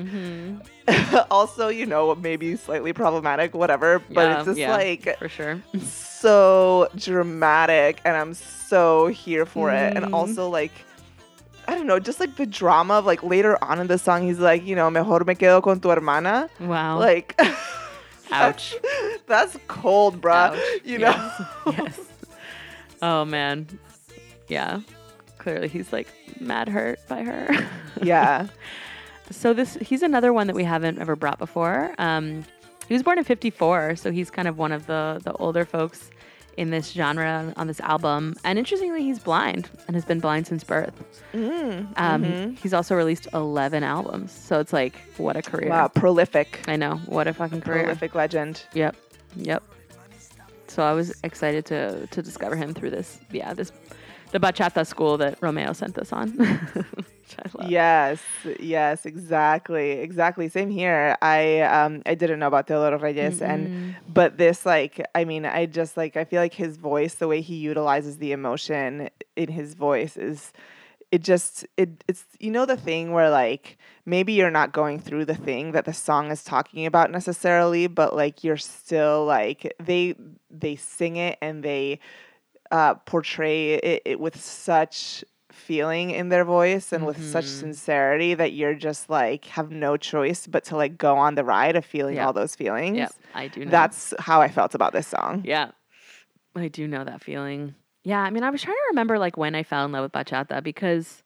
[1.31, 5.61] also, you know, maybe slightly problematic, whatever, but Yeah, it's just yeah, like for sure.
[5.81, 9.97] so dramatic, and I'm so here for it.
[9.97, 10.73] And also, like,
[11.69, 14.39] I don't know, just like the drama of like later on in the song, he's
[14.39, 16.49] like, you know, mejor me quedo con tu hermana.
[16.61, 16.99] Wow.
[16.99, 17.39] Like,
[18.31, 18.75] Ouch.
[19.27, 20.57] That's cold, bruh.
[20.57, 20.59] Ouch.
[20.85, 21.11] You know?
[21.11, 21.53] Yes.
[21.79, 22.01] yes.
[23.03, 23.67] Oh man.
[24.49, 24.81] Yeah.
[25.39, 26.09] Clearly he's like
[26.41, 27.69] mad hurt by her.
[28.03, 28.49] yeah.
[29.31, 31.95] So this he's another one that we haven't ever brought before.
[31.99, 32.45] Um,
[32.89, 36.11] he was born in '54, so he's kind of one of the the older folks
[36.57, 38.35] in this genre on this album.
[38.45, 40.95] And interestingly, he's blind and has been blind since birth.
[41.35, 42.59] Mm, Um, mhm.
[42.59, 45.69] He's also released 11 albums, so it's like what a career.
[45.69, 46.61] Wow, prolific.
[46.67, 47.83] I know what a fucking career.
[47.85, 48.63] Prolific legend.
[48.75, 48.97] Yep,
[49.37, 49.63] yep.
[50.69, 53.19] So I was excited to to discover him through this.
[53.31, 53.71] Yeah, this
[54.33, 56.27] the bachata school that Romeo sent us on.
[57.27, 57.71] Which I love.
[57.71, 58.23] Yes,
[58.61, 60.49] yes, exactly, exactly.
[60.49, 61.17] Same here.
[61.23, 63.71] I um I didn't know about Teodoro Reyes, and
[64.09, 67.41] but this like I mean I just like I feel like his voice, the way
[67.41, 70.53] he utilizes the emotion in his voice is
[71.13, 75.25] it just it it's you know the thing where like maybe you're not going through
[75.25, 80.15] the thing that the song is talking about necessarily, but like you're still like they
[80.51, 81.99] they sing it and they
[82.71, 85.25] uh, portray it, it with such
[85.57, 87.61] feeling in their voice and with such Mm-hmm.
[87.61, 91.77] sincerity that you're just like have no choice but to like go on the ride
[91.77, 92.27] of feeling Yeah.
[92.27, 92.97] all those feelings.
[92.99, 93.71] Yep, I do know.
[93.71, 95.43] That's how I felt about this song.
[95.45, 95.71] Yeah.
[96.55, 97.75] I do know that feeling.
[98.05, 100.13] Yeah, I mean, I was trying to remember like when I fell in love with
[100.13, 101.23] bachata because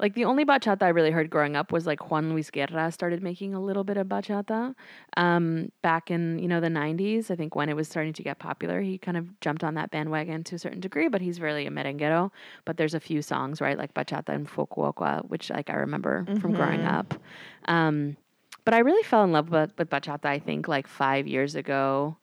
[0.00, 3.22] like the only bachata I really heard growing up was like Juan Luis Guerra started
[3.22, 4.74] making a little bit of bachata
[5.16, 7.30] um, back in, you know, the 90s.
[7.30, 9.90] I think when it was starting to get popular, he kind of jumped on that
[9.90, 12.30] bandwagon to a certain degree, but he's really a merenguero.
[12.64, 16.52] But there's a few songs, right, like Bachata en Fukuoka, which like I remember from
[16.54, 17.14] growing up.
[17.64, 18.16] Um,
[18.64, 22.18] but I really fell in love with, with bachata, I think, like five years ago.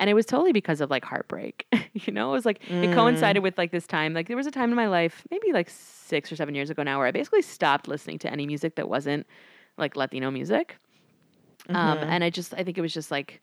[0.00, 1.66] And it was totally because of like heartbreak.
[1.92, 4.14] you know, it was like it coincided with like this time.
[4.14, 6.82] Like there was a time in my life, maybe like six or seven years ago
[6.82, 9.26] now, where I basically stopped listening to any music that wasn't
[9.76, 10.76] like Latino music.
[11.68, 13.42] Um, and I just, I think it was just like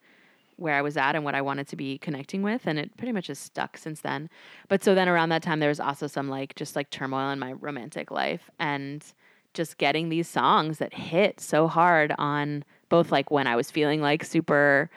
[0.57, 2.65] where I was at and what I wanted to be connecting with.
[2.65, 4.27] And it pretty much has stuck since then.
[4.67, 7.39] But so then around that time, there was also some like just like turmoil in
[7.39, 9.05] my romantic life and
[9.53, 14.01] just getting these songs that hit so hard on both like when I was feeling
[14.01, 14.89] like super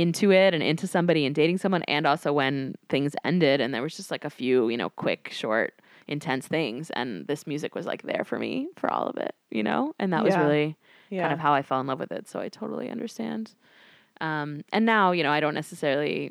[0.00, 3.82] into it and into somebody and dating someone and also when things ended and there
[3.82, 7.84] was just like a few, you know, quick, short, intense things and this music was
[7.86, 9.94] like there for me for all of it, you know?
[9.98, 10.76] And that was really
[11.10, 11.22] Yeah.
[11.22, 12.28] kind of how I fell in love with it.
[12.28, 13.54] So I totally understand.
[14.20, 16.30] Um, and now, you know, I don't necessarily,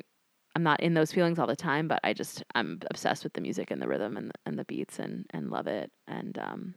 [0.56, 3.40] I'm not in those feelings all the time, but I just, I'm obsessed with the
[3.40, 5.90] music and the rhythm and, and the beats and, and love it.
[6.06, 6.74] And um,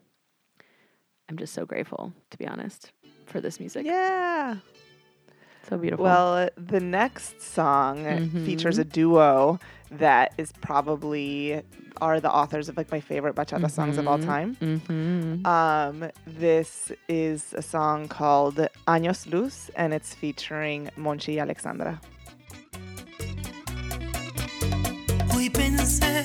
[1.30, 2.92] I'm just so grateful, to be honest,
[3.26, 3.86] for this music.
[3.86, 4.58] yeah.
[5.69, 6.04] So beautiful.
[6.04, 9.60] Well, the next song features a duo
[9.91, 11.62] that is probably
[12.02, 14.56] are the authors of like my favorite bachata songs of all time.
[14.56, 18.56] hmm Um, this is a song called
[18.88, 22.02] Años Luz, and it's featuring Monchy y Alexandra.
[25.32, 26.24] Hoy pensé,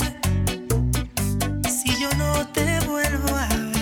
[1.68, 3.75] si yo no te vuelvo a ver,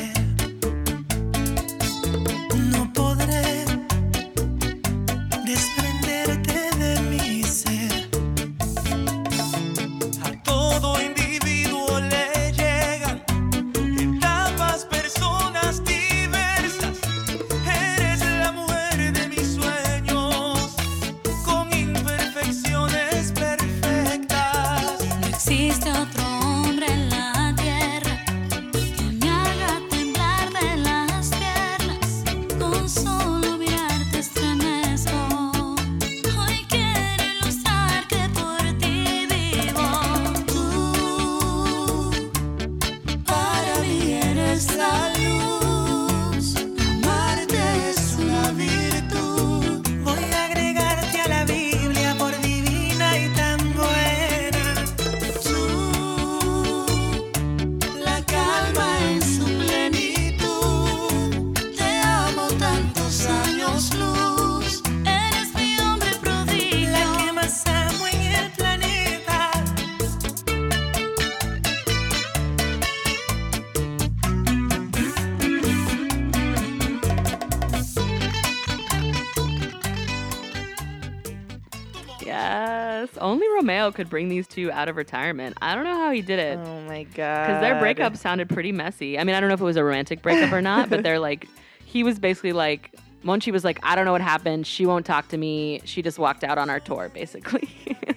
[83.93, 85.57] Could bring these two out of retirement.
[85.61, 86.59] I don't know how he did it.
[86.59, 87.47] Oh my god!
[87.47, 89.18] because their breakup sounded pretty messy.
[89.18, 91.18] I mean, I don't know if it was a romantic breakup or not, but they're
[91.18, 91.49] like,
[91.85, 94.66] he was basically like, Monchy was like, I don't know what happened.
[94.66, 95.80] She won't talk to me.
[95.85, 97.68] She just walked out on our tour, basically,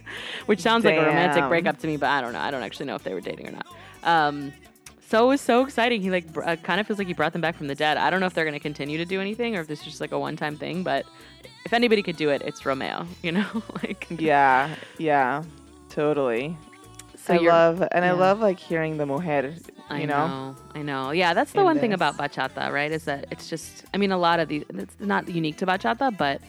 [0.46, 2.40] which sounds like a romantic breakup to me, but I don't know.
[2.40, 3.68] I don't actually know if they were dating or not.
[4.04, 4.54] Um,
[5.10, 6.02] so it was so exciting.
[6.02, 7.96] He like uh, kind of feels like he brought them back from the dead.
[7.96, 9.86] I don't know if they're going to continue to do anything or if this is
[9.86, 11.06] just like a one time thing, but
[11.64, 13.08] if anybody could do it, it's Romeo.
[13.24, 13.46] You know,
[13.84, 15.44] like Yeah, yeah,
[15.98, 16.56] totally.
[17.16, 19.56] so I love and I love like hearing the mujer.
[19.90, 21.12] I You know, I know.
[21.12, 22.92] Yeah, that's the in one thing about bachata, right?
[22.92, 26.16] Is that it's just, I mean, a lot of these, it's not unique to bachata,
[26.16, 26.42] but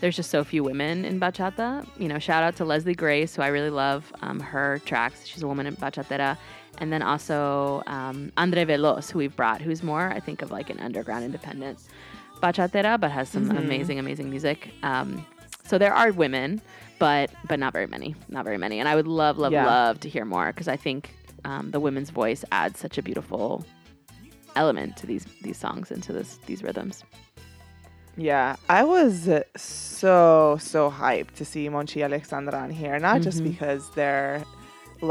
[0.00, 1.86] there's just so few women in bachata.
[1.98, 5.24] You know, shout out to Leslie Grace, who I really love um, her tracks.
[5.24, 6.36] She's a woman in bachatera.
[6.78, 10.68] And then also um, Andre Veloz, who we've brought, who's more, I think, of like
[10.70, 11.78] an underground independent
[12.42, 14.70] bachatera, but has some amazing, amazing music.
[14.82, 15.24] Um,
[15.70, 16.48] so there are women,
[16.98, 18.76] but but not very many, not very many.
[18.80, 19.66] And I would love, love, Yeah.
[19.76, 21.00] love to hear more because I think
[21.50, 23.64] um, the women's voice adds such a beautiful
[24.62, 26.96] element to these these songs and to this these rhythms.
[28.16, 28.56] yeah.
[28.80, 29.14] I was
[29.56, 33.44] so so hyped to see Monchy Alexandra on here, not just Mhm.
[33.52, 34.42] because they're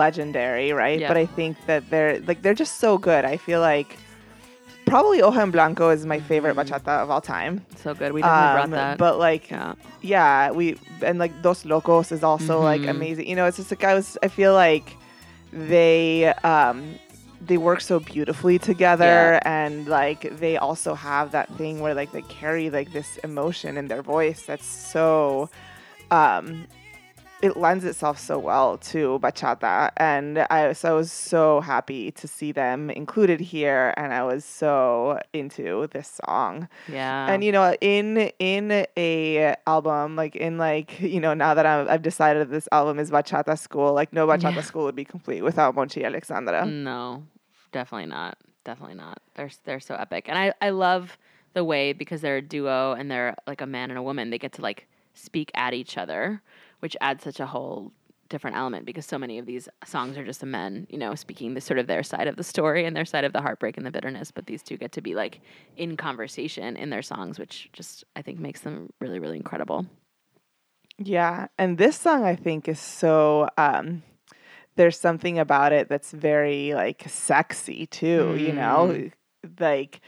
[0.03, 0.99] legendary, right?
[0.99, 1.07] Yeah.
[1.11, 3.23] But I think that they're like they're just so good.
[3.33, 3.91] I feel like
[4.89, 7.65] probably Hoja en Blanco is my favorite bachata of all time.
[7.77, 8.11] So good.
[8.13, 8.97] We definitely Um, brought that.
[8.97, 9.73] But like yeah.
[10.01, 12.89] yeah, we and like Dos Locos is also like Mhm.
[12.89, 13.27] amazing.
[13.27, 14.95] You know, it's just like I was I feel like
[15.51, 16.95] they um
[17.41, 22.21] they work so beautifully together and like they also have that thing where like they
[22.23, 25.49] carry like this emotion in their voice that's so
[26.11, 26.67] um
[27.41, 32.27] it lends itself so well to bachata and I so I was so happy to
[32.27, 37.31] see them included here and I was so into this song Yeah.
[37.31, 41.87] and you know in in a album like in like you know now that I'm,
[41.89, 44.61] i've decided this album is bachata school like no bachata Yeah.
[44.61, 47.23] school would be complete without monchy alexandra no,
[47.71, 48.37] definitely not.
[48.65, 49.19] Definitely not.
[49.35, 51.17] They're they're so epic, and I I love
[51.53, 54.29] the way because they're a duo and they're like a man and a woman.
[54.29, 56.41] They get to like speak at each other,
[56.79, 57.91] which adds such a whole
[58.29, 61.55] different element because so many of these songs are just the men, you know, speaking
[61.55, 63.85] the sort of their side of the story and their side of the heartbreak and
[63.85, 64.29] the bitterness.
[64.31, 65.41] But these two get to be like
[65.77, 69.87] in conversation in their songs, which just I think makes them really really incredible.
[70.97, 74.03] yeah and this song i think is so um
[74.75, 79.09] there's something about it that's very like sexy too you know
[79.59, 80.01] like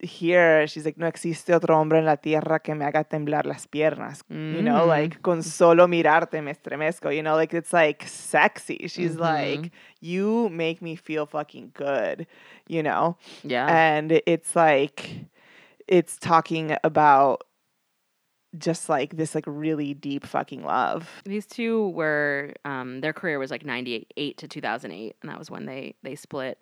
[0.00, 3.66] here she's like no existe otro hombre en la tierra que me haga temblar las
[3.66, 4.88] piernas you know Mm.
[4.88, 9.20] like con solo mirarte me estremezco you know like it's like sexy she's Mhm.
[9.20, 12.26] like you make me feel fucking good
[12.68, 13.66] you know Yeah.
[13.68, 15.26] and it's like
[15.88, 17.44] it's talking about
[18.58, 23.50] just like this like really deep fucking love These two were um, their career was
[23.50, 26.58] like ninety eight to two thousand eight, and that was when they they split.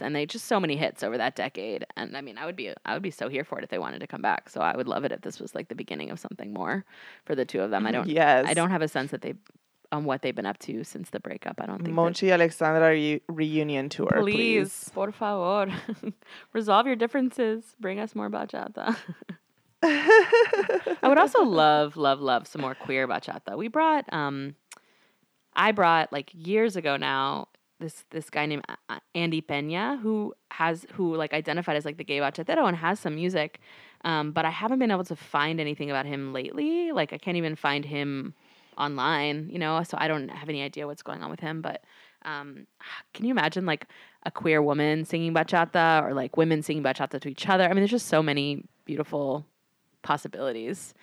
[0.00, 1.84] And they just so many hits over that decade.
[1.96, 3.78] And I mean, I would be I would be so here for it if they
[3.78, 4.48] wanted to come back.
[4.48, 6.84] So I would love it if this was like the beginning of something more
[7.24, 7.86] for the two of them.
[7.86, 9.34] I don't yes I don't have a sense that they
[9.92, 11.60] on what they've been up to since the breakup.
[11.60, 11.94] I don't think.
[11.94, 14.34] Monchy Alexandra re- reunion tour, please.
[14.34, 15.70] please, por favor,
[16.54, 17.76] resolve your differences.
[17.78, 18.96] Bring us more bachata.
[19.82, 23.56] I would also love, love, love some more queer bachata.
[23.56, 24.54] We brought, um,
[25.54, 27.48] I brought like years ago now
[27.82, 31.98] this this guy named A- A- Andy Pena who has who like identified as like
[31.98, 33.60] the gay bachatero and has some music,
[34.04, 36.92] um, but I haven't been able to find anything about him lately.
[36.92, 38.34] Like I can't even find him
[38.78, 39.82] online, you know.
[39.82, 41.60] So I don't have any idea what's going on with him.
[41.60, 41.84] But
[42.24, 42.66] um,
[43.12, 43.86] can you imagine like
[44.24, 47.64] a queer woman singing bachata or like women singing bachata to each other?
[47.64, 49.44] I mean, there's just so many beautiful
[50.02, 50.94] possibilities.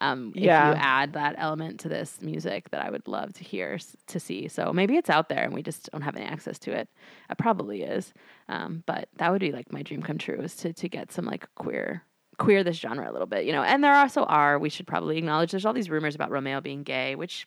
[0.00, 0.70] Um, Yeah.
[0.70, 4.20] If you add that element to this music, that I would love to hear to
[4.20, 4.48] see.
[4.48, 6.88] So maybe it's out there and we just don't have any access to it.
[7.30, 8.12] It probably is,
[8.48, 11.24] um, but that would be like my dream come true is to to get some
[11.24, 12.02] like queer
[12.38, 13.62] queer this genre a little bit, you know.
[13.62, 16.84] And there also are we should probably acknowledge there's all these rumors about Romeo being
[16.84, 17.46] gay, which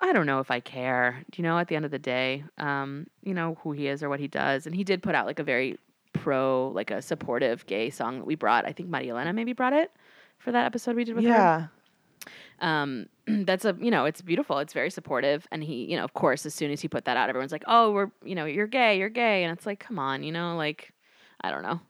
[0.00, 1.22] I don't know if I care.
[1.30, 1.58] Do you know?
[1.58, 4.28] At the end of the day, um, you know who he is or what he
[4.28, 5.78] does, and he did put out like a very
[6.12, 8.66] pro, like a supportive gay song that we brought.
[8.66, 9.92] I think Maria Elena maybe brought it
[10.40, 11.30] for that episode we did with her?
[11.30, 11.66] Yeah.
[12.60, 13.06] um
[13.46, 14.58] that's a you know it's beautiful.
[14.58, 15.46] It's very supportive.
[15.52, 17.64] And he you know of course as soon as he put that out everyone's like
[17.66, 19.44] oh we're you know you're gay you're gay.
[19.44, 20.92] And it's like come on you know like
[21.42, 21.80] i don't know.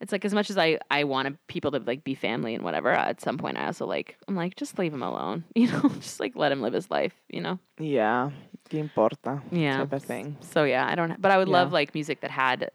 [0.00, 2.90] It's like as much as i i wanted people to like be family and whatever
[2.90, 5.44] at some point i also like i'm like just leave him alone.
[5.56, 7.58] You know just like let him live his life you know?
[7.78, 8.30] Yeah.
[8.70, 9.42] ¿Qué importa?
[9.50, 9.78] yeah.
[9.78, 10.36] Type of thing.
[10.40, 12.70] so yeah i don't but i would love like music that had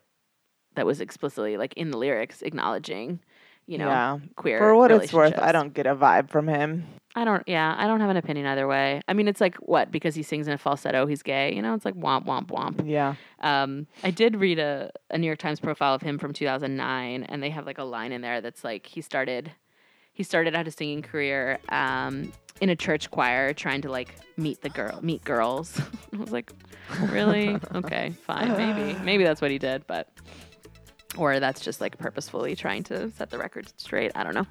[0.76, 3.19] that was explicitly like in the lyrics acknowledging
[3.68, 4.20] you know yeah.
[4.36, 6.86] queer For what it's worth, I don't get a vibe from him.
[7.16, 7.43] I don't.
[7.47, 9.01] Yeah, I don't have an opinion either way.
[9.07, 11.53] I mean, it's like what because he sings in a falsetto, he's gay.
[11.53, 12.89] You know, it's like womp womp womp.
[12.89, 13.16] Yeah.
[13.39, 17.43] Um, I did read a, a New York Times profile of him from 2009, and
[17.43, 19.51] they have like a line in there that's like he started.
[20.11, 24.61] he started out his singing career um, in a church choir, trying to like meet
[24.61, 25.80] the girl, meet girls.
[26.14, 26.51] I was like,
[27.09, 27.57] really?
[27.76, 30.09] okay, fine, maybe, maybe that's what he did, but
[31.18, 34.11] or that's just like purposefully trying to set the record straight.
[34.16, 34.47] I don't know.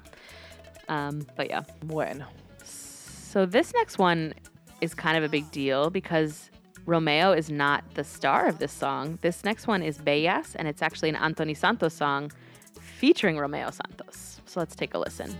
[0.89, 1.61] Um, but yeah.
[1.83, 2.25] Bueno.
[2.63, 4.33] So this next one
[4.81, 6.49] is kind of a big deal because
[6.85, 9.17] Romeo is not the star of this song.
[9.21, 12.31] This next one is Bellas, and it's actually an Antony Santos song
[12.79, 14.41] featuring Romeo Santos.
[14.45, 15.35] So let's take a listen.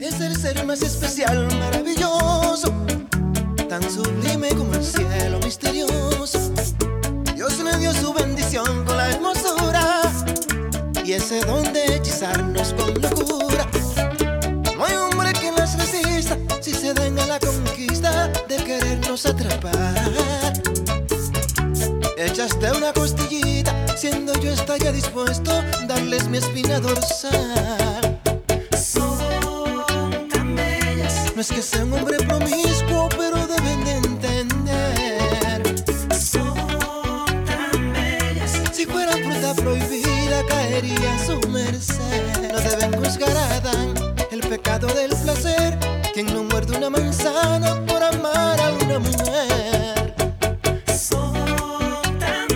[0.00, 2.70] Es el ser más especial, maravilloso,
[3.68, 6.52] tan sublime como el cielo misterioso.
[7.46, 10.00] Dios le dio su bendición con la hermosura
[11.04, 13.68] y ese don de hechizarnos con locura.
[14.74, 20.54] No hay hombre que las resista si se den a la conquista de querernos atrapar.
[22.16, 25.52] Echaste una costillita, siendo yo estaría dispuesto
[25.86, 28.20] darles mi espina dorsal.
[28.74, 31.30] Son tan bellas.
[31.34, 32.73] No es que sea un hombre promiscuo,
[40.74, 42.52] prohibida, caería su merced.
[42.52, 43.94] No deben juzgar a Adán
[44.30, 45.78] el pecado del placer.
[46.12, 50.14] Quien no muerde una manzana por amar a una mujer.
[50.86, 52.48] Son tan.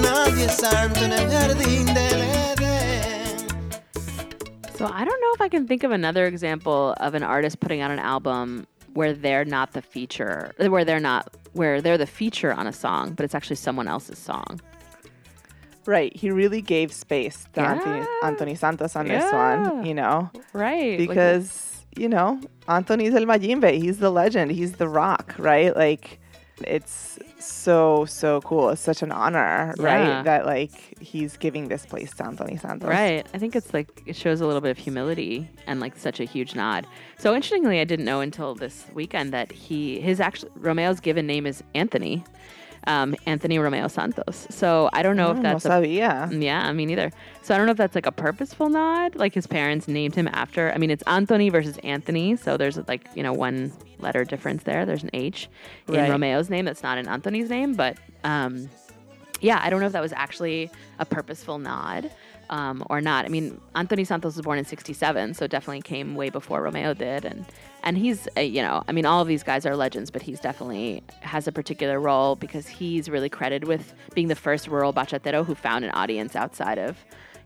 [0.00, 3.36] Nadie es santo en el jardín del Edén.
[4.76, 7.80] So I don't know if I can think of another example of an artist putting
[7.80, 12.52] out an album where they're not the feature, where they're not, where they're the feature
[12.52, 14.60] on a song, but it's actually someone else's song.
[15.86, 16.14] Right.
[16.16, 18.06] He really gave space to Antony, Yeah.
[18.28, 20.98] Antony Santos on this one, you know, Right.
[20.98, 23.72] like- because, you know, Antony's el Mayimbe.
[23.80, 24.50] He's the legend.
[24.52, 25.74] He's the rock, right?
[25.76, 26.18] Like,
[26.66, 28.70] it's so, so cool.
[28.70, 29.84] It's such an honor, Yeah.
[29.84, 30.24] right?
[30.24, 32.88] That, like, he's giving this place to Antony Santos.
[32.88, 33.26] Right.
[33.34, 36.24] I think it's like it shows a little bit of humility and like such a
[36.24, 36.86] huge nod.
[37.18, 41.46] So interestingly, I didn't know until this weekend that he his actually Romeo's given name
[41.46, 42.24] is Anthony,
[42.86, 44.46] um, Anthony Romeo Santos.
[44.50, 46.42] So I don't know Oh, if that's no a, sabía.
[46.42, 47.10] yeah, me neither.
[47.42, 50.28] So I don't know if that's like a purposeful nod, like his parents named him
[50.32, 50.72] after.
[50.72, 54.86] I mean, it's Anthony versus Anthony, so there's like you know one letter difference there.
[54.86, 55.48] There's an H
[55.88, 56.10] in Right.
[56.10, 58.68] Romeo's name that's not in Antony's name, but um,
[59.40, 62.10] yeah, I don't know if that was actually a purposeful nod
[62.48, 63.24] um, or not.
[63.24, 67.24] I mean, Antony Santos was born in '67, so definitely came way before Romeo did,
[67.24, 67.44] and
[67.82, 70.40] and he's uh, you know, I mean, all of these guys are legends, but he's
[70.40, 75.44] definitely has a particular role because he's really credited with being the first rural bachatero
[75.44, 76.96] who found an audience outside of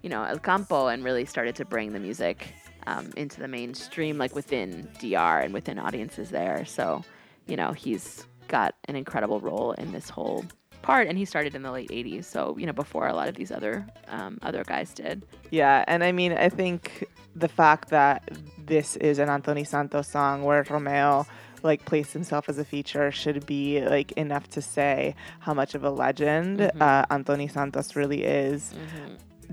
[0.03, 2.55] you know El Campo and really started to bring the music
[2.87, 6.65] um, into the mainstream, like within DR and within audiences there.
[6.65, 7.05] So
[7.47, 10.45] you know, he's got an incredible role in this whole
[10.83, 13.35] part and he started in the late 80s so you know before a lot of
[13.35, 15.25] these other um, other guys did.
[15.51, 18.29] Yeah, and I mean, I think the fact that
[18.67, 21.27] this is an Antony Santos song where Romeo
[21.63, 25.85] like placed himself as a feature should be like enough to say how much of
[25.85, 28.73] a legend uh, Antony Santos really is.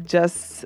[0.05, 0.65] Just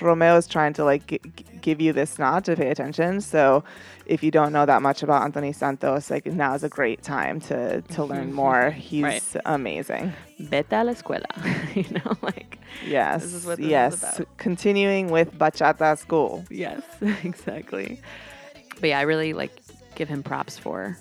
[0.00, 1.20] Romeo is trying to like g-
[1.60, 3.20] give you this nod to pay attention.
[3.20, 3.62] So
[4.06, 7.40] if you don't know that much about Antony Santos, like now is a great time
[7.42, 8.34] to to mm-hmm, learn mm-hmm.
[8.34, 8.70] more.
[8.70, 9.22] He's Right.
[9.46, 10.12] amazing.
[10.40, 11.30] vete a la escuela
[11.76, 13.22] you know like Yes.
[13.22, 14.20] This is what this is yes.
[14.36, 16.44] Continuing with bachata school.
[16.50, 16.82] yes
[17.24, 18.00] exactly
[18.80, 19.52] but yeah i really like
[19.94, 20.98] give him props for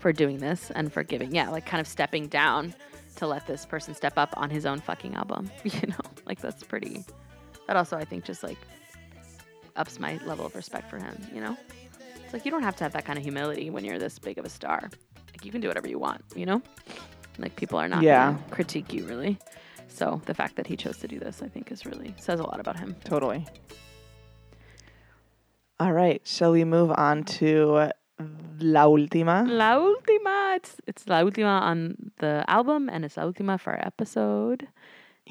[0.00, 2.74] for doing this and for giving yeah like kind of stepping down
[3.16, 6.64] to let this person step up on his own fucking album you know like that's
[6.64, 7.04] pretty
[7.70, 8.58] that also i think just like
[9.76, 11.56] ups my level of respect for him you know
[12.24, 14.38] it's like you don't have to have that kind of humility when you're this big
[14.38, 14.90] of a star
[15.32, 16.60] like you can do whatever you want you know
[17.38, 18.32] like people are not Yeah.
[18.32, 19.38] gonna critique you really
[19.86, 22.42] so the fact that he chose to do this i think is really says a
[22.42, 23.46] lot about him Totally.
[25.78, 26.20] All right.
[26.26, 27.88] Shall we move on to
[28.58, 29.46] La Última?
[29.48, 30.56] La última.
[30.56, 34.68] It's, it's la última on the album, and it's la última for our episode.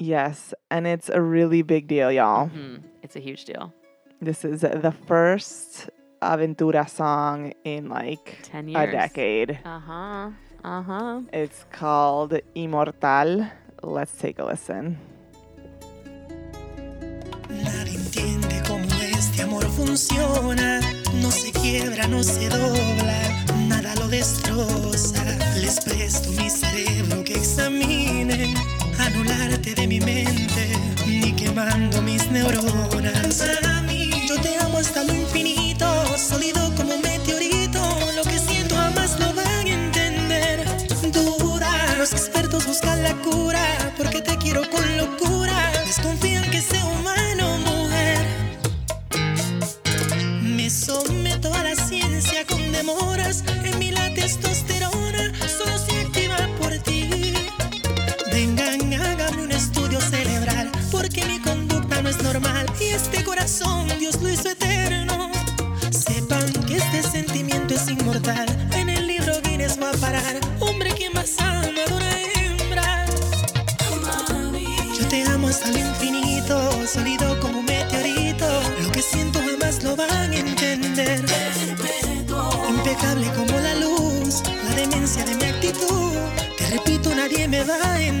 [0.00, 0.54] Yes.
[0.70, 2.46] And it's a really big deal, y'all.
[2.48, 3.72] Hmm, it's a huge deal.
[4.20, 5.90] This is the first
[6.22, 8.88] Aventura song in like 10 years.
[8.88, 9.58] a decade.
[9.64, 10.30] Uh huh.
[10.64, 11.20] Uh huh.
[11.32, 13.50] It's called Inmortal.
[13.82, 14.98] Let's take a listen.
[17.48, 18.84] Nadie entiende cómo
[19.18, 20.80] este amor funciona.
[21.20, 25.22] No se quiebra, no se dobla, nada lo destroza.
[25.60, 28.54] Les presto mi cerebro que examine,
[29.06, 30.68] anularte de mi mente,
[31.06, 33.34] ni quemando mis neuronas.
[33.36, 35.86] Para mí, yo te amo hasta lo infinito,
[36.18, 37.80] sólido como un meteorito.
[38.16, 40.64] Lo que siento jamás lo van a entender.
[41.12, 43.64] Duda, los expertos buscan la cura,
[43.96, 45.70] porque te quiero con locura.
[45.86, 46.79] Desconfían que sea
[62.78, 65.32] Y este corazón Dios lo hizo eterno.
[65.90, 68.46] Sepan que este sentimiento es inmortal.
[68.72, 70.38] En el libro Guinness va a parar.
[70.60, 73.06] Hombre que más ama de una hembra.
[74.96, 78.46] Yo te amo hasta el infinito, sólido como un meteorito.
[78.80, 81.24] Lo que siento jamás lo van a entender.
[82.68, 86.12] Impecable como la luz, la demencia de mi actitud.
[86.56, 88.19] Te repito, nadie me va a entender.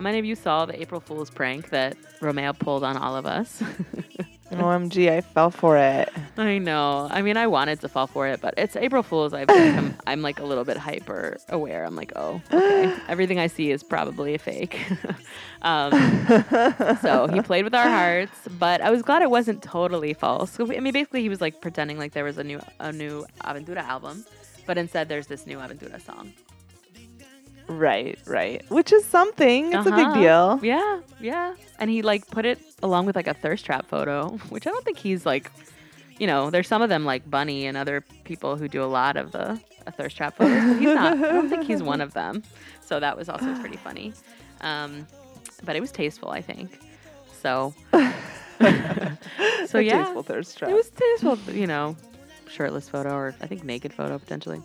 [0.00, 3.26] How many of you saw the April Fool's prank that Romeo pulled on all of
[3.26, 3.62] us?
[4.50, 6.10] OMG, I fell for it.
[6.38, 7.06] I know.
[7.10, 9.34] I mean, I wanted to fall for it, but it's April Fool's.
[9.34, 11.84] I've become, I'm like a little bit hyper aware.
[11.84, 12.96] I'm like, oh, okay.
[13.08, 14.80] everything I see is probably a fake.
[15.60, 15.92] um,
[17.02, 20.58] so he played with our hearts, but I was glad it wasn't totally false.
[20.58, 23.82] I mean, basically, he was like pretending like there was a new a new Aventura
[23.82, 24.24] album,
[24.66, 26.32] but instead there's this new Aventura song.
[27.78, 28.64] Right, right.
[28.70, 29.72] Which is something.
[29.72, 30.20] It's a big Uh-huh.
[30.20, 30.60] deal.
[30.62, 31.54] Yeah, yeah.
[31.78, 34.84] And he like put it along with like a thirst trap photo, which I don't
[34.84, 35.50] think he's like,
[36.18, 39.16] you know, there's some of them like Bunny and other people who do a lot
[39.16, 39.52] of the
[39.86, 41.16] uh, thirst trap photos, but he's not.
[41.18, 42.42] I don't think he's one of them.
[42.80, 44.12] So that was also pretty funny.
[44.62, 45.06] Um,
[45.64, 46.78] but it was tasteful, I think.
[47.40, 50.70] So, so A yeah, Tasteful thirst trap.
[50.70, 51.96] it was tasteful, you know,
[52.48, 54.60] shirtless photo or I think naked photo potentially.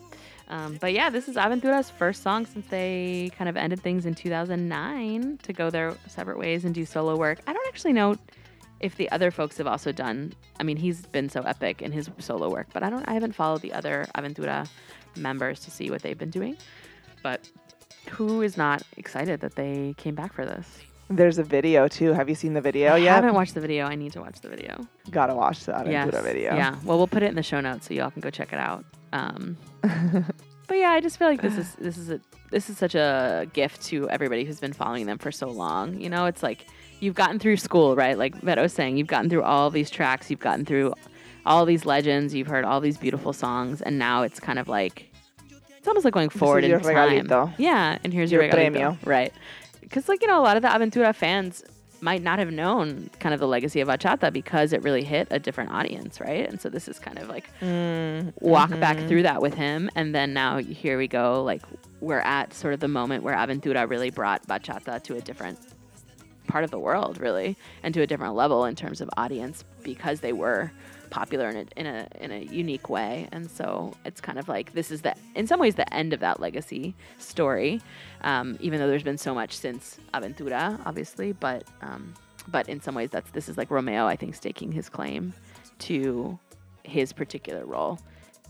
[0.47, 4.13] Um, but yeah, this is Aventura's first song since they kind of ended things in
[4.13, 7.39] 2009 to go their separate ways and do solo work.
[7.47, 8.15] I don't actually know
[8.79, 10.33] if the other folks have also done.
[10.59, 13.07] I mean, he's been so epic in his solo work, but I don't.
[13.07, 14.67] I haven't followed the other Aventura
[15.15, 16.57] members to see what they've been doing.
[17.23, 17.49] But
[18.09, 20.67] who is not excited that they came back for this?
[21.09, 22.13] There's a video too.
[22.13, 23.11] Have you seen the video yet?
[23.11, 23.85] I haven't watched the video.
[23.85, 24.87] I need to watch the video.
[25.11, 26.55] Gotta watch the Aventura video.
[26.55, 26.75] Yeah.
[26.83, 28.83] Well, we'll put it in the show notes so y'all can go check it out.
[29.13, 32.19] Um, but yeah, I just feel like this is this is a
[32.51, 35.99] this is such a gift to everybody who's been following them for so long.
[35.99, 36.67] You know, it's like
[36.99, 38.17] you've gotten through school, right?
[38.17, 40.93] Like Vero was saying, you've gotten through all these tracks, you've gotten through
[41.45, 45.11] all these legends, you've heard all these beautiful songs, and now it's kind of like
[45.77, 46.95] it's almost like going forward in time.
[46.95, 47.53] regalito.
[47.57, 48.97] Yeah, and here's Your your, premio.
[49.05, 49.31] right?
[49.81, 51.63] Because like you know, a lot of the Aventura fans
[52.05, 55.39] might not have known kind of the legacy of bachata because it really hit a
[55.39, 56.47] different audience, right?
[56.47, 58.79] And so this is kind of like Mm, walk mm-hmm.
[58.79, 61.43] back through that with him, and then now here we go.
[61.43, 61.63] Like
[62.01, 65.57] we're at sort of the moment where Aventura really brought bachata to a different
[66.47, 70.19] part of the world, really, and to a different level in terms of audience because
[70.19, 70.71] they were
[71.15, 73.29] popular in a in a in a unique way.
[73.31, 76.19] And so it's kind of like this is the in some ways the end of
[76.19, 77.81] that legacy story,
[78.21, 81.31] um, even though there's been so much since Aventura, obviously.
[81.31, 82.13] But um,
[82.49, 85.33] but in some ways that's this is like Romeo, I think, staking his claim
[85.87, 86.37] to
[86.83, 87.97] his particular role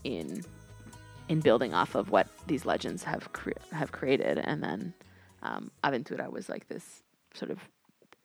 [0.02, 0.42] in
[1.28, 4.92] in building off of what these legends have cre- have created, and then
[5.42, 7.60] um, Aventura was like this sort of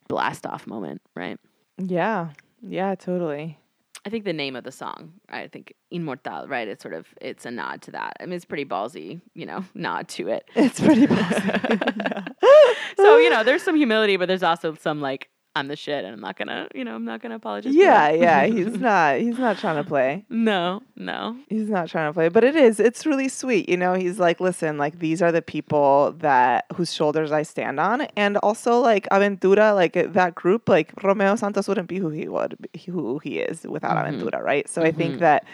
[0.07, 1.37] blast off moment, right?
[1.77, 2.29] Yeah.
[2.63, 3.57] Yeah, totally.
[4.03, 6.67] I think the name of the song, I think Inmortal, right?
[6.67, 8.17] It's sort of it's a nod to that.
[8.19, 10.49] I mean, it's pretty ballsy, you know, nod to it.
[10.55, 12.33] It's pretty ballsy.
[12.97, 16.13] so you know, there's some humility, but there's also some like I'm the shit, and
[16.13, 17.75] I'm not gonna, you know, I'm not gonna apologize.
[17.75, 18.45] yeah, yeah.
[18.45, 20.25] He's not he's not trying to play.
[20.29, 21.35] no, no.
[21.49, 22.79] He's not trying to play, but it is.
[22.79, 23.67] It's really sweet.
[23.67, 27.79] You know, he's like, listen, like these are the people that whose shoulders I stand
[27.81, 32.29] on, and also like Aventura, like that group, like Romeo Santos wouldn't be who he
[32.29, 34.21] would, be, who he is without Mhm.
[34.21, 34.69] Aventura, right?
[34.69, 35.19] So I think Mhm.
[35.19, 35.45] that,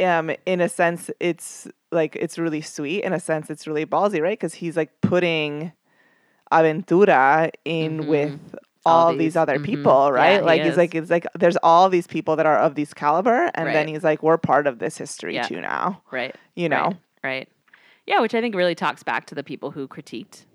[0.00, 3.02] um, in a sense, it's like it's really sweet.
[3.04, 4.38] In a sense, it's really ballsy, right?
[4.38, 5.72] Because he's like putting
[6.52, 8.06] Aventura in Mhm.
[8.06, 8.54] with
[8.86, 9.64] All all, these, these- other mhm.
[9.66, 10.36] people, right?
[10.40, 10.76] he like it's is.
[10.78, 13.72] like it's like there's all these people that are of these caliber, and Right.
[13.74, 15.42] then he's like, we're part of this history Yeah.
[15.42, 16.02] too now.
[16.10, 16.34] Right.
[16.54, 17.48] You know, Right, right.
[18.06, 20.46] Yeah, which I think really talks back to the people who critiqued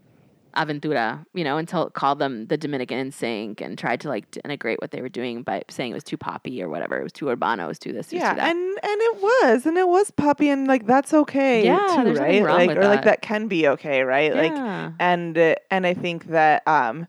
[0.58, 4.92] Aventura, you know, until called them the Dominican NSYNC and tried to like denigrate what
[4.92, 6.98] they were doing by saying it was too poppy or whatever.
[6.98, 8.50] It was too urbano, it was too this, yeah, too that.
[8.52, 12.42] and and it was, and it was poppy, and like that's okay, Yeah, too, right?
[12.42, 13.04] like or like that.
[13.04, 14.34] that can be okay, right?
[14.34, 14.54] Like
[15.00, 15.38] and
[15.70, 17.06] and I think that um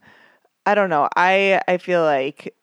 [0.67, 1.09] I don't know.
[1.17, 2.55] I I feel like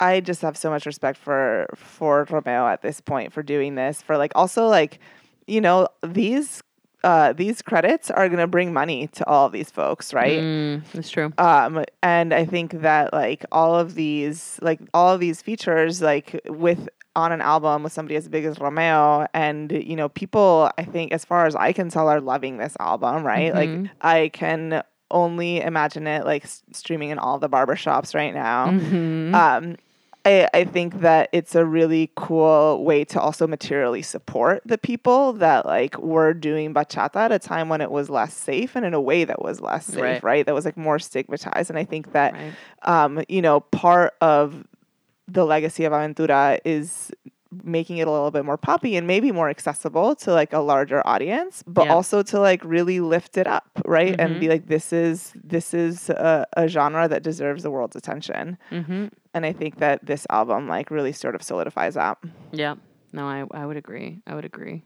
[0.00, 4.02] I just have so much respect for for Romeo at this point for doing this
[4.02, 4.98] for like also like
[5.46, 6.62] you know these
[7.04, 10.40] uh these credits are going to bring money to all of these folks, right?
[10.40, 11.32] Mm, that's true.
[11.38, 16.40] Um and I think that like all of these like all of these features like
[16.48, 20.84] with on an album with somebody as big as Romeo, and you know, people I
[20.84, 23.52] think as far as I can tell are loving this album, right?
[23.52, 23.54] Mhm.
[23.84, 28.68] Like I can only imagine it like s- streaming in all the barbershops right now.
[28.68, 29.34] Mhm.
[29.34, 29.76] Um,
[30.26, 35.34] I, I think that it's a really cool way to also materially support the people
[35.34, 38.94] that like were doing bachata at a time when it was less safe and in
[38.94, 40.22] a way that was less safe, Right.
[40.24, 40.46] right?
[40.46, 41.68] That was like more stigmatized.
[41.68, 42.52] And I think that Right.
[42.84, 44.64] um, you know, part of
[45.28, 47.10] the legacy of Aventura is
[47.62, 51.06] making it a little bit more poppy and maybe more accessible to like a larger
[51.06, 51.92] audience, but Yeah.
[51.94, 54.14] also to like really lift it up, right?
[54.18, 54.40] And Mhm.
[54.40, 58.58] be like, this is this is a, a genre that deserves the world's attention.
[58.70, 59.10] Mhm.
[59.34, 62.18] And I think that this album like really sort of solidifies that.
[62.52, 62.74] Yeah.
[63.12, 64.20] No, I I would agree.
[64.26, 64.82] I would agree.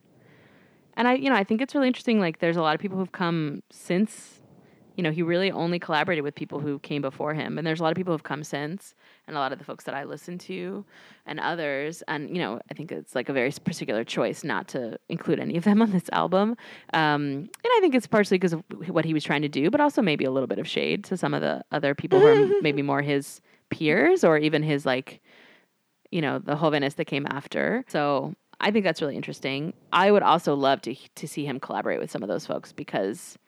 [0.94, 2.18] And I, you know, I think it's really interesting.
[2.18, 4.40] Like, there's a lot of people who've come since,
[4.98, 7.56] you know, he really only collaborated with people who came before him.
[7.56, 8.96] And there's a lot of people who've come since,
[9.28, 10.84] and a lot of the folks that I listen to
[11.24, 12.02] and others.
[12.08, 15.56] And, you know, I think it's like a very particular choice not to include any
[15.56, 16.56] of them on this album.
[16.94, 19.80] Um, and I think it's partially because of what he was trying to do, but
[19.80, 22.48] also maybe a little bit of shade to some of the other people who are
[22.60, 23.40] maybe more his
[23.70, 25.22] peers or even his, like,
[26.10, 27.84] you know, the Jovenes that came after.
[27.86, 29.74] So I think that's really interesting.
[29.92, 33.38] I would also love to to see him collaborate with some of those folks because,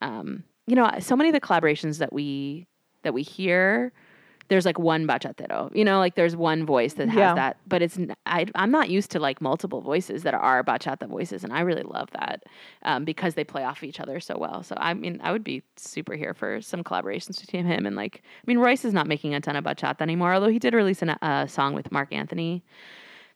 [0.00, 2.66] um, you know, so many of the collaborations that we
[3.02, 3.92] that we hear,
[4.48, 5.74] there's like one bachatero.
[5.74, 7.34] You know, like there's one voice that has Yeah.
[7.34, 11.44] that, but it's I, am not used to like multiple voices that are bachata voices,
[11.44, 12.44] and I really love that
[12.82, 14.62] um, because they play off each other so well.
[14.62, 18.22] So I mean, I would be super here for some collaborations between him and like,
[18.24, 21.02] I mean, Royce is not making a ton of bachata anymore, although he did release
[21.02, 22.64] a uh, song with Marc Anthony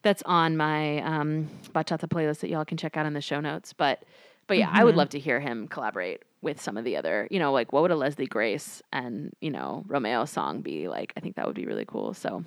[0.03, 3.73] that's on my um, bachata playlist that y'all can check out in the show notes.
[3.73, 4.05] But
[4.51, 4.99] but yeah, I would mm-hmm.
[4.99, 7.93] love to hear him collaborate with some of the other, you know, like what would
[7.93, 11.13] a Leslie Grace and you know Romeo song be like?
[11.17, 12.15] I think that would be really cool.
[12.15, 12.45] So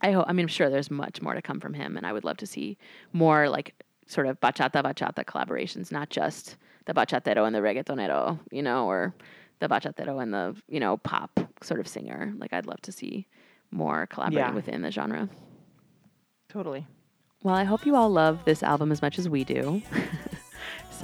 [0.00, 0.26] I hope.
[0.28, 2.36] I mean, I'm sure there's much more to come from him, and I would love
[2.36, 2.76] to see
[3.14, 3.74] more like
[4.06, 9.14] sort of bachata bachata collaborations, not just the bachatero and the reggaetonero, you know, or
[9.60, 12.34] the bachatero and the you know pop sort of singer.
[12.36, 13.26] Like I'd love to see
[13.70, 14.54] more collaborating Yeah.
[14.54, 15.30] within the genre.
[16.50, 16.86] Totally.
[17.42, 19.80] Well, I hope you all love this album as much as we do.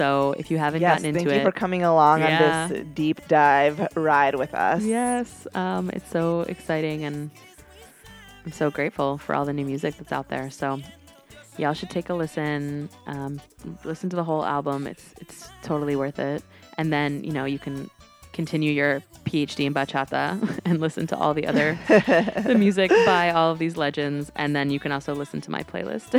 [0.01, 2.27] so if you haven't Yes, gotten into it, thank you for coming along Yeah.
[2.65, 4.81] on this deep dive ride with us.
[4.83, 7.29] yes, um, it's so exciting, and
[8.45, 10.49] I'm so grateful for all the new music that's out there.
[10.49, 10.79] So
[11.57, 13.39] y'all should take a listen, um,
[13.83, 14.87] listen to the whole album.
[14.87, 16.43] It's it's totally worth it.
[16.79, 17.89] And then you know you can
[18.33, 23.51] continue your PhD in bachata and listen to all the other the music by all
[23.51, 24.31] of these legends.
[24.35, 26.11] And then you can also listen to my playlist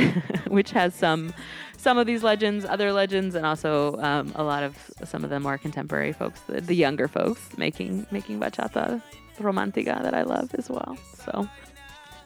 [0.47, 1.33] which has some
[1.77, 5.39] some of these legends other legends and also um, a lot of some of the
[5.39, 9.01] more contemporary folks the, the younger folks making making bachata
[9.39, 10.97] romantica that i love as well.
[11.25, 11.47] So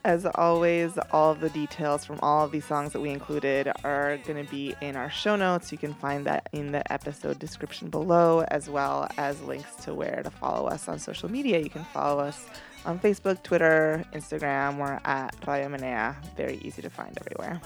[0.08, 4.16] As always, all of the details from all of these songs that we included are
[4.26, 5.70] going to be in our show notes.
[5.70, 10.22] You can find that in the episode description below, as well as links to where
[10.24, 11.60] to follow us on social media.
[11.60, 12.46] You can follow us
[12.86, 14.78] on Facebook, Twitter, Instagram.
[14.78, 16.16] We're at Radio Menea.
[16.38, 17.60] Very easy to find everywhere.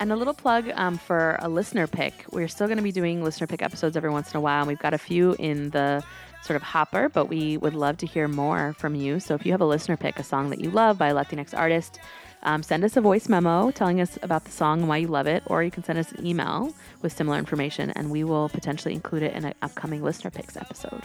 [0.00, 2.26] And a little plug um, for a listener pick.
[2.32, 4.60] We're still going to be doing listener pick episodes every once in a while.
[4.60, 6.04] And we've got a few in the
[6.42, 9.20] sort of hopper, but we would love to hear more from you.
[9.20, 11.56] So if you have a listener pick, a song that you love by a Latinx
[11.56, 11.98] artist,
[12.42, 15.26] um, send us a voice memo telling us about the song and why you love
[15.26, 16.72] it, or you can send us an email
[17.02, 21.02] with similar information, and we will potentially include it in an upcoming listener picks episode.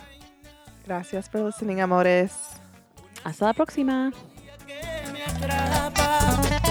[0.85, 2.59] Gracias por listening, amores.
[3.25, 4.11] Hasta la próxima.
[4.65, 6.62] que me atrapa